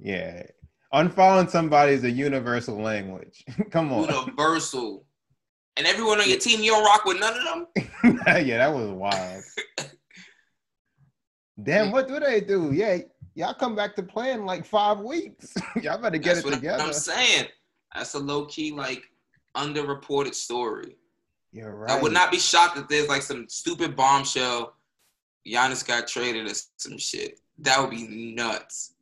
[0.00, 0.44] Yeah,
[0.94, 3.44] unfollowing somebody is a universal language.
[3.70, 4.08] Come on.
[4.08, 5.04] Universal.
[5.76, 8.20] And everyone on your team, you don't rock with none of them?
[8.46, 9.42] yeah, that was wild.
[11.60, 12.72] Damn, what do they do?
[12.72, 12.98] Yeah,
[13.34, 15.54] y'all come back to play in like five weeks.
[15.80, 16.82] y'all better get That's it what together.
[16.84, 17.46] I'm saying.
[17.94, 19.02] That's a low key, like,
[19.56, 20.96] underreported story.
[21.52, 21.90] You're right.
[21.90, 24.74] I would not be shocked if there's like some stupid bombshell.
[25.46, 27.40] Giannis got traded or some shit.
[27.58, 28.92] That would be nuts.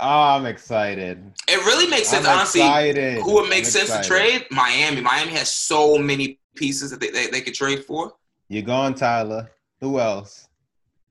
[0.00, 0.06] Oh,
[0.36, 1.32] I'm excited.
[1.48, 2.60] It really makes sense, I'm honestly.
[2.60, 3.20] excited.
[3.22, 4.46] Who would make I'm sense to trade?
[4.50, 5.00] Miami.
[5.00, 8.14] Miami has so many pieces that they, they, they could trade for.
[8.48, 9.50] You're going, Tyler.
[9.80, 10.48] Who else?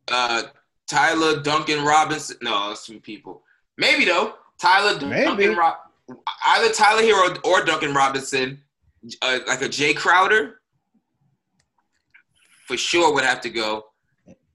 [0.08, 0.44] Uh,
[0.88, 2.38] Tyler, Duncan Robinson.
[2.42, 3.44] No, that's two people.
[3.78, 4.36] Maybe though.
[4.58, 5.26] Tyler, Maybe.
[5.26, 5.76] Duncan Rob.
[6.48, 8.62] Either Tyler Herro or Duncan Robinson.
[9.22, 10.62] Uh, like a Jae Crowder.
[12.68, 13.86] For sure would have to go.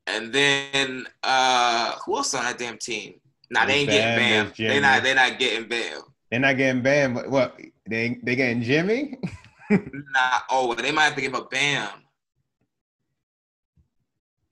[0.06, 3.14] And then uh who else on that damn team?
[3.50, 4.68] Nah, they ain't Bam, getting Bam.
[4.70, 6.00] They not they not getting Bam.
[6.30, 7.58] They're not getting banned, but what?
[7.88, 9.18] They they getting Jimmy?
[9.70, 11.88] Nah, oh, they might have to give up Bam.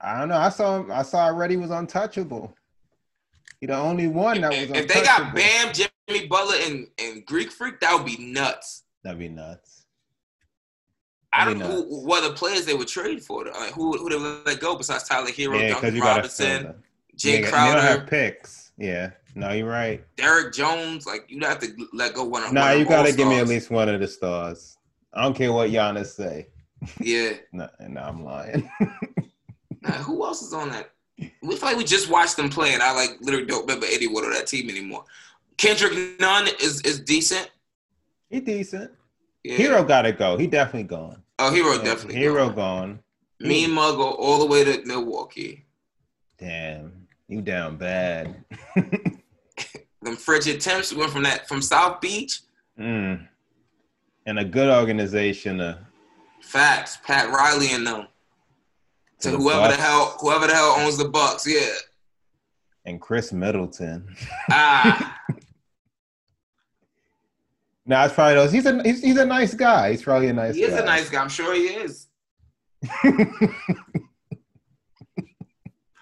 [0.01, 0.36] I don't know.
[0.38, 0.82] I saw.
[0.90, 2.55] I saw already was untouchable.
[3.61, 4.94] He the only one that was If untouchable.
[4.94, 5.72] they got Bam,
[6.09, 8.84] Jimmy Butler, and, and Greek Freak, that would be nuts.
[9.05, 9.80] that'd be nuts.
[11.33, 13.45] I don't know who, what other players they would trade for.
[13.45, 13.51] though.
[13.53, 16.74] Like who who they would let go besides Tyler Herro, Yeah, Duncan Robinson.
[17.16, 18.72] Jae Yeah, and They don't have picks.
[18.76, 19.11] Yeah.
[19.35, 20.05] No, you're right.
[20.16, 21.07] Derrick Jones.
[21.07, 23.47] Like you'd have to let go one of Nah, one you gotta give me at
[23.47, 24.76] least one of the stars.
[25.12, 26.49] I don't care what Giannis say.
[27.01, 27.33] Yeah.
[27.53, 28.70] No, no I'm lying.
[29.83, 30.91] Nah, who else is on that?
[31.16, 34.24] We feel like we just watched them play, and I like literally don't remember anyone
[34.24, 35.05] on that team anymore.
[35.57, 37.51] Kendrick Nunn is is decent.
[38.28, 38.91] he decent.
[39.43, 39.57] Yeah.
[39.57, 40.37] Herro gotta go.
[40.37, 41.19] He definitely gone.
[41.41, 42.20] Oh, Herro Yeah, definitely.
[42.20, 42.55] Herro gone.
[42.55, 43.01] gone.
[43.41, 45.64] Mean Mug go all the way to Milwaukee.
[46.38, 48.45] Damn, you down bad.
[50.03, 52.41] Them frigid temps went from that from South Beach.
[52.78, 53.26] mm.
[54.26, 55.78] And a good organization uh,
[56.43, 56.99] Facts.
[57.05, 58.07] Pat Riley and them.
[59.20, 61.47] To the whoever the hell whoever the hell owns the Bucks.
[61.47, 61.68] Yeah.
[62.86, 64.14] and Khris Middleton.
[64.51, 65.19] Ah.
[67.91, 68.53] Now it's probably those.
[68.53, 69.91] He's a he's, he's a nice guy.
[69.91, 70.53] He's probably a nice.
[70.53, 70.59] Guy.
[70.59, 71.20] He is a nice guy.
[71.20, 72.07] I'm sure he is.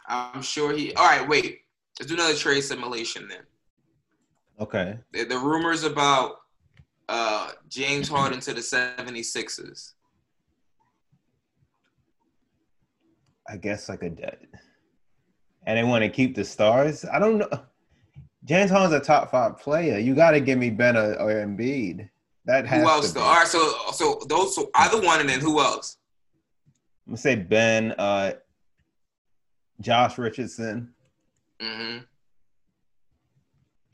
[0.07, 0.93] I'm sure he.
[0.93, 1.61] All right, wait.
[1.99, 3.41] Let's do another trade simulation then.
[4.61, 4.99] okay.
[5.15, 6.41] The, the rumors about
[7.09, 9.93] uh, James Harden to the 76ers.
[13.49, 14.47] I guess a dead.
[15.67, 17.07] And they want to keep the stars.
[17.11, 17.49] I don't know.
[18.45, 19.99] James Harden's a top five player.
[19.99, 22.09] You got to give me Ben or, or Embiid.
[22.47, 23.21] That has Who else to though?
[23.23, 25.99] All right, so so those so either one and then who else?
[27.07, 28.33] I'm gonna say Ben, uh,
[29.81, 30.95] Josh Richardson.
[31.61, 31.99] Mm-hmm.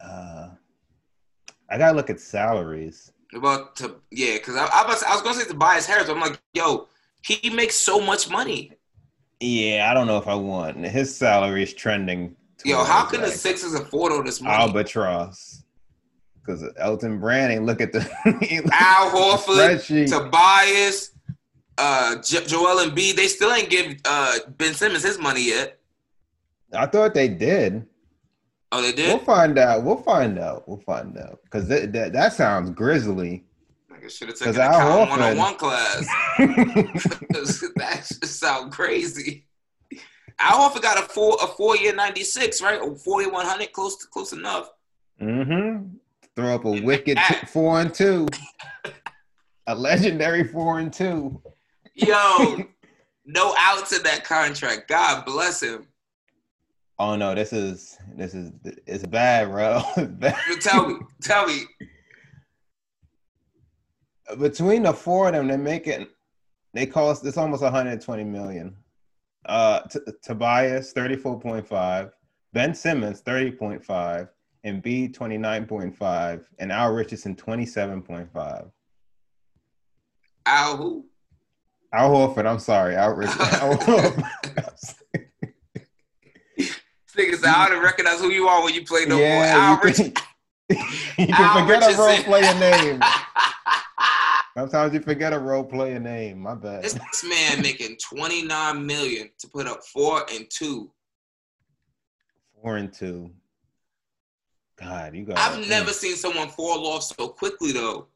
[0.01, 0.49] Uh,
[1.71, 3.13] I gotta look at salaries.
[3.35, 6.07] About to yeah, because I, I, was, I was gonna say Tobias Harris.
[6.07, 6.87] But I'm like, yo,
[7.23, 8.73] he makes so much money.
[9.41, 10.77] Yeah, I don't know if I want.
[10.85, 12.37] His salary is trending.
[12.65, 14.55] Yo, how towards, can the like, Sixers afford all this money?
[14.57, 15.63] albatross?
[16.41, 18.01] Because Elton Brand ain't look at the
[18.73, 20.11] Al Horford, spreadsheet.
[20.11, 21.13] Tobias,
[21.79, 23.17] uh, J- Joel Embiid.
[23.17, 25.79] They still ain't give uh, Ben Simmons his money yet.
[26.75, 27.87] I thought they did.
[28.73, 29.09] Oh, they did.
[29.09, 29.85] We'll find out.
[29.85, 30.69] We'll find out.
[30.69, 31.39] We'll find out.
[31.45, 33.45] Because that, that that sounds grisly.
[33.91, 36.07] I should have taken a Al Colin Horford- one-on-one class.
[36.39, 39.47] that just sound crazy.
[40.39, 42.81] Al Horford got a four a four year ninety six, right?
[42.81, 44.71] Or year one hundred, close to close enough.
[45.21, 45.97] mm-hmm.
[46.37, 48.27] Throw up a wicked t- four and two.
[49.69, 51.41] A legendary four and two.
[51.95, 52.59] Yo,
[53.25, 54.89] no outs in that contract.
[54.89, 55.87] God bless him.
[56.99, 58.51] Oh no, this is this is
[58.87, 59.83] it's bad, bro.
[59.97, 60.37] It's bad.
[60.61, 61.63] Tell me, tell me,
[64.41, 66.07] Between the four of them, they're making
[66.73, 68.77] they cost it's almost 120 million.
[69.47, 72.11] Uh T- Tobias 34.5,
[72.53, 74.29] Ben Simmons 30.5,
[74.65, 78.71] and B 29.5, and Al Richardson 27.5.
[80.47, 81.05] Al who?
[81.93, 83.41] Al Horford, I'm sorry, Al Richardson.
[83.61, 84.25] Al Horford.
[87.17, 89.25] Nigga said, I don't recognize who you are when you play no more.
[89.25, 90.07] yeah, Al you can,
[91.19, 93.01] you can Al forget a role player name.
[94.57, 96.41] Sometimes you forget a role player name.
[96.41, 96.85] My bad.
[96.85, 96.97] This
[97.29, 100.91] man making 29 million to put up four and two.
[102.63, 103.31] Four and two.
[104.77, 105.39] God, you got.
[105.39, 108.07] I've never seen someone fall off so quickly though.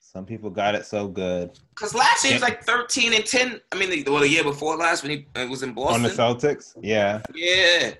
[0.00, 3.60] Some people got it so good Cause last year he was like 13 and 10.
[3.70, 6.02] I mean, the, well, the year before last when he uh, was in Boston on
[6.02, 6.74] the Celtics.
[6.80, 7.92] Yeah, yeah,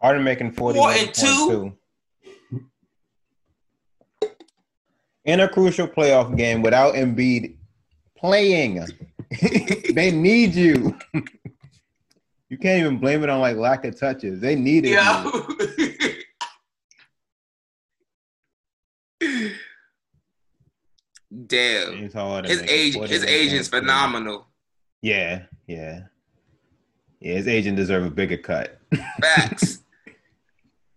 [0.00, 1.22] Harden making forty Four and two?
[1.48, 1.76] two.
[5.24, 7.56] In a crucial playoff game without Embiid
[8.16, 8.84] playing,
[9.94, 10.98] they need you.
[12.48, 14.40] You can't even blame it on like lack of touches.
[14.40, 15.24] They needed yeah.
[15.24, 15.46] you.
[21.46, 22.10] Damn,
[22.44, 23.26] his age, his 41.2.
[23.26, 24.48] agent's phenomenal.
[25.00, 26.00] Yeah, yeah,
[27.20, 27.34] yeah.
[27.34, 28.78] His agent deserve a bigger cut.
[29.22, 29.82] Facts.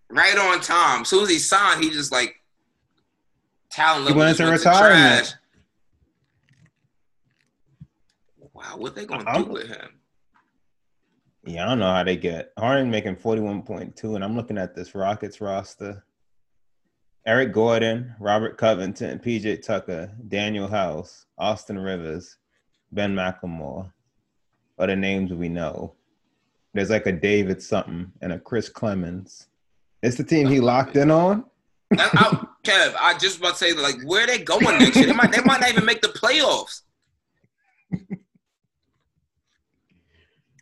[0.09, 1.01] right on time.
[1.01, 2.35] As soon as he signed, he just like
[3.75, 5.37] talent He went into to retirement.
[8.53, 9.99] Wow, what they gonna I'm- do with him?
[11.45, 14.35] Yeah, I don't know how they get Harden making forty one point two, and I'm
[14.35, 16.03] looking at this Rockets roster.
[17.27, 22.37] Eric Gordon, Robert Covington, PJ Tucker, Danuel House, Austin Rivers,
[22.91, 23.91] Ben McLemore
[24.77, 25.95] are the names we know.
[26.73, 29.47] There's like a David something and a Chris Clemons.
[30.03, 31.45] It's the team he oh, locked in on.
[31.91, 35.05] That, I, Kev, I just about to say like where they going next year?
[35.07, 36.81] They might, they might not even make the playoffs.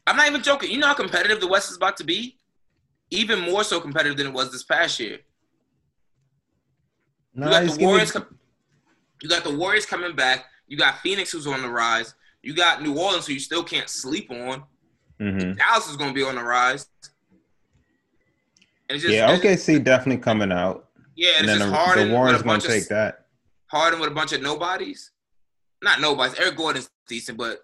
[0.05, 0.69] I'm not even joking.
[0.71, 2.38] You know how competitive the West is about to be?
[3.09, 5.19] Even more so competitive than it was this past year.
[7.36, 8.11] You got the Warriors.
[8.11, 8.38] Com-
[9.21, 10.45] you got the Warriors coming back.
[10.67, 12.15] You got Phoenix, who's on the rise.
[12.41, 14.63] You got New Orleans, who you still can't sleep on.
[15.21, 15.57] Mhm.
[15.57, 16.88] Dallas is going to be on the rise.
[18.89, 21.76] And it's just, Yeah, it's just- OKC definitely coming out, yeah, and it's then the,
[21.76, 23.26] Harden the Warriors gonna bunch take of that.
[23.68, 25.11] Harden with a bunch of nobodies.
[25.82, 26.39] Not nobodies.
[26.39, 27.59] Eric Gordon's decent, but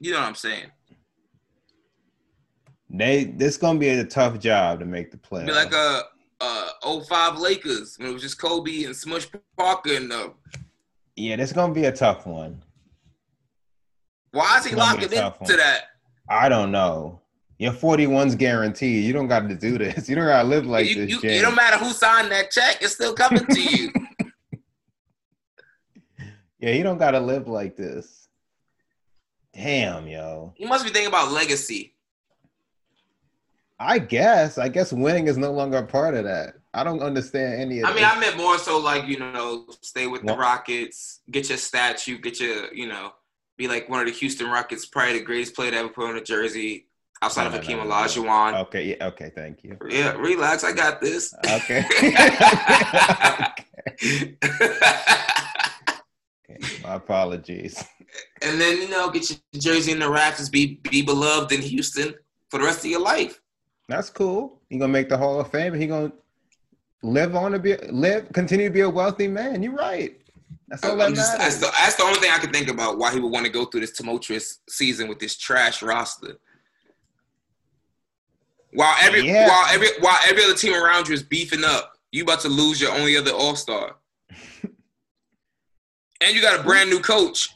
[0.00, 0.66] you know what I'm saying.
[2.90, 5.46] They this gonna be a tough job to make the playoffs.
[5.46, 6.02] Be like a,
[6.40, 10.30] a 05 Lakers when it was just Kobe and Smush Parker and uh,
[11.16, 12.62] yeah, this gonna be a tough one.
[14.32, 15.84] why is he locking into that?
[16.28, 17.21] I don't know.
[17.62, 19.04] Your 41's guaranteed.
[19.04, 20.08] You don't got to do this.
[20.08, 22.50] You don't got to live like you, this, you, it don't matter who signed that
[22.50, 23.92] check, it's still coming to you.
[26.58, 28.28] Yeah, you don't got to live like this.
[29.52, 30.54] Damn, yo.
[30.56, 31.94] you must be thinking about legacy.
[33.80, 34.58] I guess.
[34.58, 36.54] I guess winning is no longer a part of that.
[36.72, 38.12] I don't understand any of I mean, this.
[38.12, 42.38] I meant more so like, you know, stay with the Rockets, get your statue, get
[42.38, 43.12] your, you know,
[43.56, 46.16] be like one of the Houston Rockets, probably the greatest player to ever put on
[46.16, 46.86] a jersey
[47.22, 47.90] outside No, of no, no, Hakeem no, no.
[47.90, 48.60] Olajuwon.
[48.62, 49.78] Okay, yeah, okay, thank you.
[49.88, 50.64] Yeah, relax.
[50.64, 51.32] I got this.
[51.44, 51.84] Okay.
[56.50, 56.60] okay.
[56.82, 57.82] My apologies.
[58.42, 62.14] and then you know, get your jersey in the rafters, be be beloved in Houston
[62.50, 63.40] for the rest of your life.
[63.88, 64.60] That's cool.
[64.68, 65.74] He gonna make the Hall of Fame.
[65.74, 66.12] He gonna
[67.02, 69.62] live on to be live, continue to be a wealthy man.
[69.62, 70.18] You're right.
[70.68, 73.12] That's all that just, that's, the, that's the only thing I can think about why
[73.12, 76.38] he would want to go through this tumultuous season with this trash roster.
[78.72, 79.48] While every Yeah.
[79.48, 82.80] while every while every other team around you is beefing up, you about to lose
[82.80, 83.96] your only other All Star,
[84.62, 87.50] and you got a brand new coach.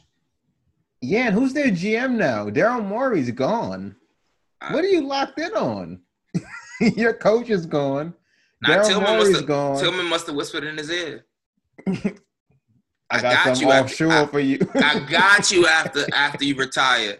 [1.01, 2.49] Yeah, and who's their GM now?
[2.49, 3.95] Daryl Morey's gone.
[4.71, 6.01] What are you locked in on?
[6.95, 8.13] Your coach is gone.
[8.63, 9.79] Nah, Daryl Tilman must have gone.
[9.79, 11.25] Tilman must have whispered in his ear.
[11.87, 11.99] I
[13.11, 14.59] I got, got you after- offshore I- for you.
[14.73, 17.17] I got you after after you retire.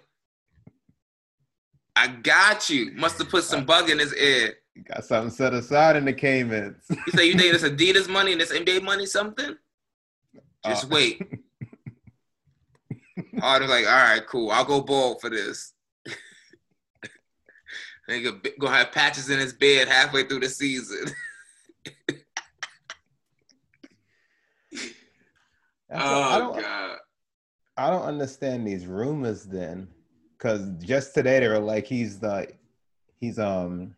[1.99, 2.91] I got you.
[2.93, 4.53] Must have put some bug in his ear.
[4.87, 6.83] got something set aside in the Caymans.
[6.89, 9.55] You say you think this Adidas money and this NBA money something?
[10.65, 11.21] Just Uh, wait.
[13.39, 14.51] Harden's like, all right, cool.
[14.51, 15.73] I'll go bald for this.
[18.09, 21.05] Nigga gonna have patches in his bed halfway through the season.
[25.89, 26.97] What- I oh don't, god.
[27.77, 29.87] I don't understand these rumors then,
[30.37, 32.47] because just today they were like he's the,
[33.19, 33.95] he's um,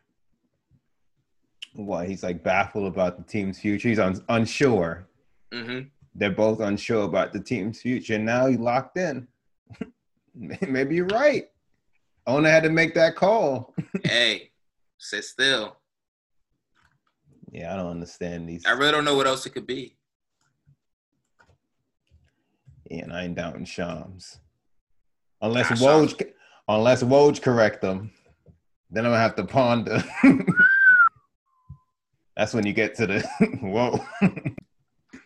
[1.73, 3.89] what he's like baffled about the team's future.
[3.89, 5.07] He's un- unsure.
[5.53, 5.81] hmm
[6.15, 8.17] They're both unsure about the team's future.
[8.17, 9.27] Now he locked in.
[10.35, 11.47] Maybe you're right.
[12.27, 13.73] Owner had to make that call.
[14.03, 14.51] hey,
[14.97, 15.77] sit still.
[17.51, 18.65] Yeah, I don't understand these.
[18.65, 19.97] I really don't know what else it could be.
[22.89, 24.39] Yeah, and I ain't doubting Shams.
[25.41, 26.23] Unless Nah, Woj,
[26.67, 28.11] unless Woj correct them,
[28.91, 30.03] then I'm gonna have to ponder.
[32.35, 33.21] That's when you get to the
[33.61, 33.99] whoa.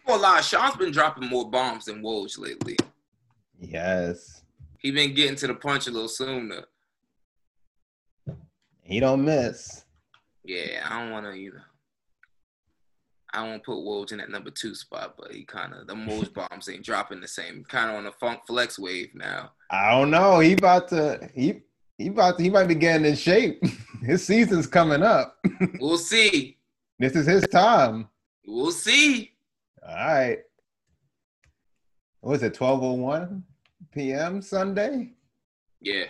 [0.08, 2.76] Well, lie, Shams been dropping more bombs than Woj lately.
[3.60, 4.44] yes,
[4.80, 6.66] He been getting to the punch a little sooner.
[8.82, 9.86] he don't miss.
[10.44, 11.60] Yeah, I don't want to, you know.
[13.36, 16.34] I won't put Woj in that number two spot, but he kind of the Woj
[16.50, 17.64] bombs ain't dropping the same.
[17.64, 19.52] Kind of on the Funk Flex wave now.
[19.74, 20.40] I don't know.
[20.40, 21.62] He about to he
[21.98, 23.62] he about to, he might be getting in shape.
[24.04, 25.38] His season's coming up.
[25.80, 26.58] We'll see.
[27.00, 28.08] this is his time.
[28.46, 29.32] We'll see.
[29.88, 30.40] All right.
[32.22, 32.54] What was it?
[32.54, 33.44] Twelve oh one
[33.94, 34.42] p.m.
[34.42, 35.14] Sunday
[35.82, 36.06] Yeah,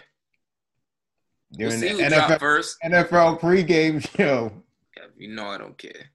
[1.52, 2.78] during we'll see the NFL first.
[2.84, 4.52] NFL pregame show.
[4.98, 6.10] Yeah, you know I don't care.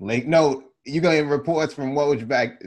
[0.00, 2.60] Like, no, you getting reports from Woj back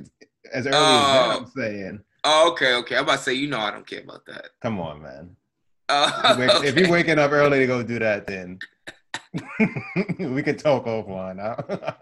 [0.53, 1.29] as early as uh, Oh.
[1.29, 1.99] that, I'm saying.
[2.23, 2.95] Oh, okay, okay.
[2.97, 4.49] I'm about to say, you know I don't care about that.
[4.61, 5.35] Come on, man.
[5.89, 8.59] Uh, If you wake- If you're waking up early to go do that, then
[10.19, 11.39] we can talk offline.
[11.39, 11.93] huh?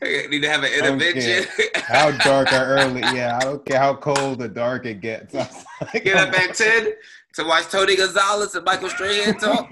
[0.00, 1.44] I need to have an intervention.
[1.74, 3.00] how dark or early?
[3.00, 5.34] Yeah, I don't care how cold or dark it gets.
[5.80, 6.88] Like, Get up at 10
[7.34, 9.70] to watch Tony Gonzalez and Michael Strahan talk.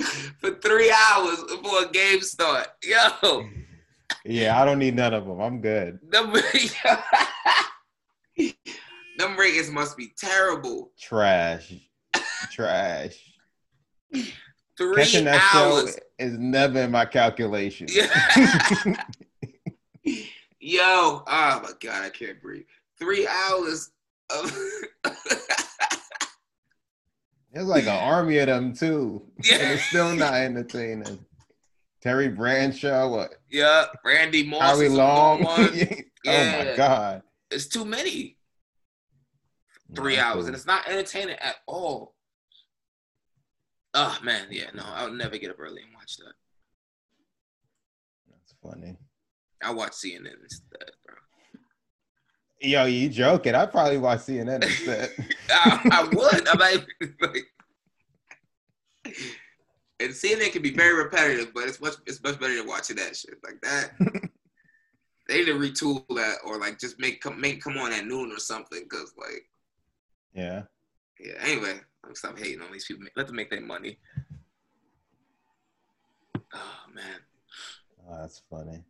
[0.38, 2.68] For three hours before a game start.
[2.82, 3.44] Yo.
[4.24, 5.40] Yeah, I don't need none of them.
[5.40, 5.98] I'm good.
[6.10, 6.32] them,
[9.18, 10.90] them ratings must be terrible.
[11.00, 11.72] Trash,
[12.50, 13.16] trash.
[14.76, 15.94] Three Catching that hours.
[15.94, 17.86] show is never in my calculation.
[20.62, 22.64] Yo, oh my god, I can't breathe.
[22.98, 23.90] Three hours
[24.30, 24.54] of
[27.52, 29.22] There's like an army of them too.
[29.42, 29.56] Yeah.
[29.56, 31.24] And it's still not entertaining.
[32.00, 33.34] Terry Bradshaw, what?
[33.50, 34.62] yeah, Randy Moss.
[34.62, 35.42] Howie Long.
[35.42, 35.68] one.
[36.26, 37.22] oh my god.
[37.50, 38.36] It's too many.
[39.94, 40.46] Three hours, cool.
[40.46, 42.14] and it's not entertaining at all.
[43.92, 46.32] Oh man, yeah, no, I'll never get up early and watch that.
[48.30, 48.96] That's funny.
[49.62, 51.16] I watch CNN instead, bro.
[52.60, 53.54] Yo, you joking?
[53.54, 55.10] I probably watch CNN instead.
[55.50, 56.48] I, I would.
[56.48, 56.86] I might
[57.20, 57.46] like,
[60.00, 63.16] and CNN can be very repetitive, but it's much it's much better than watching that
[63.16, 63.92] shit like that.
[65.28, 68.30] they need to retool that or like just make come make come on at noon
[68.30, 68.86] or something.
[68.88, 69.48] Cause like
[70.34, 70.62] yeah.
[71.18, 71.32] yeah.
[71.40, 73.06] Anyway, I'm stop hating on these people.
[73.16, 73.98] Let them make their money.
[76.52, 77.20] Oh man.
[78.06, 78.84] Oh, that's funny.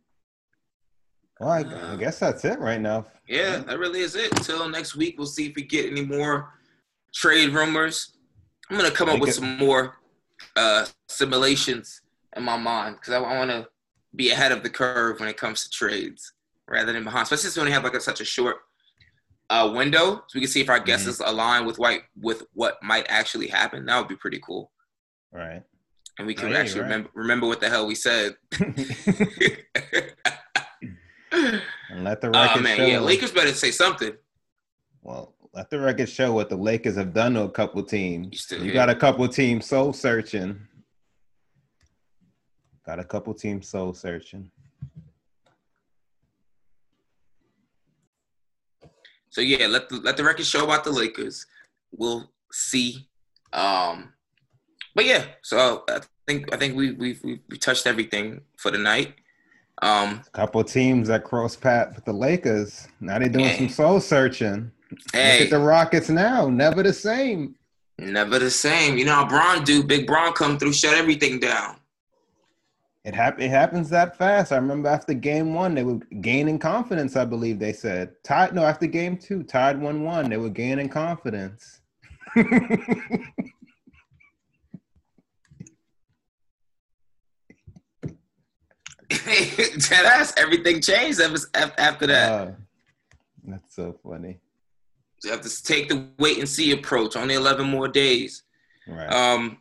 [1.41, 3.07] Well, I, I guess that's it right now.
[3.27, 4.31] Yeah, that really is it.
[4.37, 6.53] Until next week, we'll see if we get any more
[7.15, 8.13] trade rumors.
[8.69, 9.95] I'm gonna come up with it- some more
[10.55, 12.01] uh, simulations
[12.37, 13.67] in my mind because I, want to
[14.15, 16.31] be ahead of the curve when it comes to trades
[16.67, 17.23] rather than behind.
[17.23, 18.57] Especially since we only have like a, such a short
[19.49, 20.85] uh, window, so we can see if our Mm-hmm.
[20.85, 23.87] guesses align with what with what might actually happen.
[23.87, 24.71] That would be pretty cool,
[25.31, 25.63] Right.
[26.19, 26.85] and we can Oh, yeah, actually right.
[26.91, 28.35] remember remember what the hell we said.
[31.31, 32.85] and let the record oh man, show.
[32.85, 34.13] yeah, Lakers better say something.
[35.01, 38.41] Well, let the record show what the Lakers have done to a couple teams.
[38.41, 40.59] still You got a couple teams soul searching.
[42.85, 44.49] Got a couple teams soul searching.
[49.29, 51.45] So yeah, let the let the record show about the Lakers.
[51.91, 53.07] We'll see.
[53.53, 54.13] Um,
[54.93, 58.77] but yeah, so I think I think we we we we touched everything for the
[58.77, 59.15] night.
[59.81, 62.87] Um, Couple teams that cross path with the Lakers.
[62.99, 63.57] Now they're doing Yeah.
[63.57, 64.71] some soul searching.
[64.91, 66.49] Look at the Rockets now.
[66.49, 67.55] Never the same.
[67.97, 68.97] never the same.
[68.97, 69.83] You know how Bron do?
[69.83, 71.77] Big Bron come through, shut everything down.
[73.03, 74.51] It, hap- it happens that fast.
[74.51, 78.11] I remember after game one, they were gaining confidence, I believe they said.
[78.23, 81.79] Tied, no, after game two, tied 1 1, they were gaining confidence.
[89.89, 90.33] Dead ass.
[90.37, 92.31] Everything changed after, after that.
[92.31, 92.51] Uh,
[93.43, 94.39] that's so funny.
[95.23, 97.15] You have to take the wait and see approach.
[97.15, 98.43] Only 11 more days.
[98.87, 99.11] Right.
[99.11, 99.57] Um,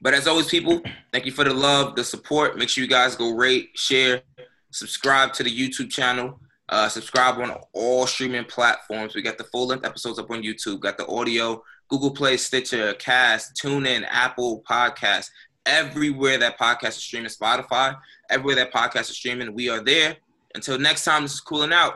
[0.00, 2.58] but as always, people, thank you for the love, the support.
[2.58, 4.22] Make sure you guys go rate, share,
[4.70, 6.40] subscribe to the YouTube channel.
[6.68, 9.14] Uh, subscribe on all streaming platforms.
[9.14, 10.80] We got the full length episodes up on YouTube.
[10.80, 15.28] Got the audio, Google Play, Stitcher, Cast, TuneIn, Apple Podcast,
[15.66, 17.96] everywhere that podcast is streaming, Spotify,
[18.30, 19.54] everywhere that podcast is streaming.
[19.54, 20.16] We are there.
[20.54, 21.94] Until next time, this is cooling out.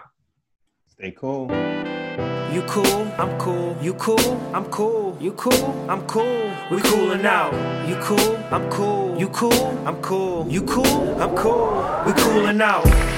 [0.88, 1.48] Stay cool.
[2.52, 3.76] You cool, I'm cool.
[3.82, 5.16] You cool, I'm cool.
[5.20, 6.50] You cool, I'm cool.
[6.70, 7.52] We coolin' out.
[7.86, 9.18] You cool, I'm cool.
[9.18, 10.48] You cool, I'm cool.
[10.48, 12.02] You cool, I'm cool.
[12.06, 13.17] We coolin' out.